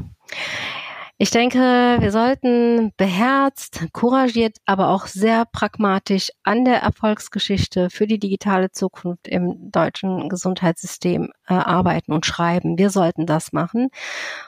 Ich 1.22 1.30
denke, 1.30 1.60
wir 2.00 2.12
sollten 2.12 2.94
beherzt, 2.98 3.86
couragiert, 3.94 4.58
aber 4.66 4.90
auch 4.90 5.06
sehr 5.06 5.46
pragmatisch 5.46 6.32
an 6.42 6.66
der 6.66 6.78
Erfolgsgeschichte 6.82 7.92
für 7.92 8.08
die 8.08 8.18
digitale 8.18 8.72
Zukunft 8.72 9.28
im 9.28 9.70
deutschen 9.70 10.30
Gesundheitssystem 10.30 11.32
äh, 11.48 11.54
arbeiten 11.54 12.12
und 12.12 12.26
schreiben. 12.26 12.80
Wir 12.80 12.90
sollten 12.90 13.28
das 13.28 13.54
machen. 13.54 13.90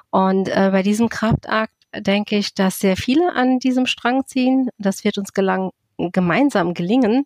Und 0.09 0.49
äh, 0.49 0.69
bei 0.71 0.81
diesem 0.81 1.09
Kraftakt 1.09 1.72
denke 1.99 2.37
ich, 2.37 2.53
dass 2.53 2.79
sehr 2.79 2.97
viele 2.97 3.33
an 3.33 3.59
diesem 3.59 3.85
Strang 3.85 4.25
ziehen. 4.25 4.69
Das 4.77 5.03
wird 5.03 5.17
uns 5.17 5.33
gelang 5.33 5.71
gemeinsam 5.97 6.73
gelingen. 6.73 7.25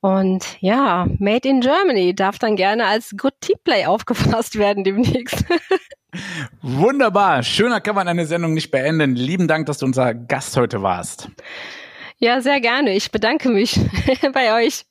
Und 0.00 0.56
ja, 0.60 1.06
Made 1.18 1.48
in 1.48 1.60
Germany 1.60 2.14
darf 2.14 2.38
dann 2.38 2.56
gerne 2.56 2.86
als 2.86 3.14
Good 3.16 3.34
Tea 3.40 3.56
Play 3.62 3.86
aufgefasst 3.86 4.58
werden 4.58 4.84
demnächst. 4.84 5.44
Wunderbar. 6.62 7.42
Schöner 7.42 7.80
kann 7.80 7.94
man 7.94 8.08
eine 8.08 8.26
Sendung 8.26 8.54
nicht 8.54 8.70
beenden. 8.70 9.14
Lieben 9.14 9.48
Dank, 9.48 9.66
dass 9.66 9.78
du 9.78 9.86
unser 9.86 10.14
Gast 10.14 10.56
heute 10.56 10.82
warst. 10.82 11.28
Ja, 12.18 12.40
sehr 12.40 12.60
gerne. 12.60 12.94
Ich 12.94 13.10
bedanke 13.10 13.50
mich 13.50 13.78
bei 14.32 14.54
euch. 14.54 14.84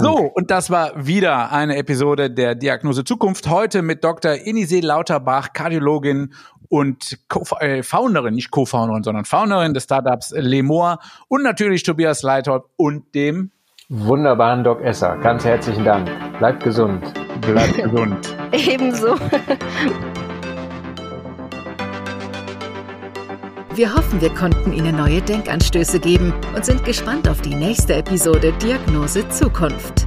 So, 0.00 0.16
und 0.34 0.50
das 0.50 0.70
war 0.70 1.06
wieder 1.06 1.52
eine 1.52 1.76
Episode 1.76 2.30
der 2.30 2.56
Diagnose 2.56 3.04
Zukunft. 3.04 3.48
Heute 3.48 3.80
mit 3.82 4.02
Dr. 4.02 4.32
Inise 4.32 4.80
Lauterbach, 4.80 5.52
Kardiologin 5.52 6.34
und 6.68 7.18
Co 7.28 7.44
äh, 7.60 7.82
Founderin, 7.82 8.34
nicht 8.34 8.50
Co-Founderin, 8.50 9.02
sondern 9.02 9.24
Founderin 9.24 9.74
des 9.74 9.84
Startups 9.84 10.32
Lemor 10.36 10.98
und 11.28 11.42
natürlich 11.42 11.82
Tobias 11.82 12.22
Leithaupt 12.22 12.70
und 12.76 13.14
dem 13.14 13.50
wunderbaren 13.88 14.64
Doc 14.64 14.80
Esser. 14.82 15.16
Ganz 15.18 15.44
herzlichen 15.44 15.84
Dank. 15.84 16.10
Bleibt 16.38 16.62
gesund. 16.64 17.02
Bleibt 17.40 17.76
gesund. 17.76 18.36
Ebenso. 18.52 19.16
Wir 23.74 23.94
hoffen, 23.94 24.20
wir 24.22 24.30
konnten 24.30 24.72
Ihnen 24.72 24.96
neue 24.96 25.20
Denkanstöße 25.20 26.00
geben 26.00 26.32
und 26.54 26.64
sind 26.64 26.82
gespannt 26.84 27.28
auf 27.28 27.42
die 27.42 27.54
nächste 27.54 27.94
Episode 27.94 28.52
Diagnose 28.54 29.28
Zukunft. 29.28 30.06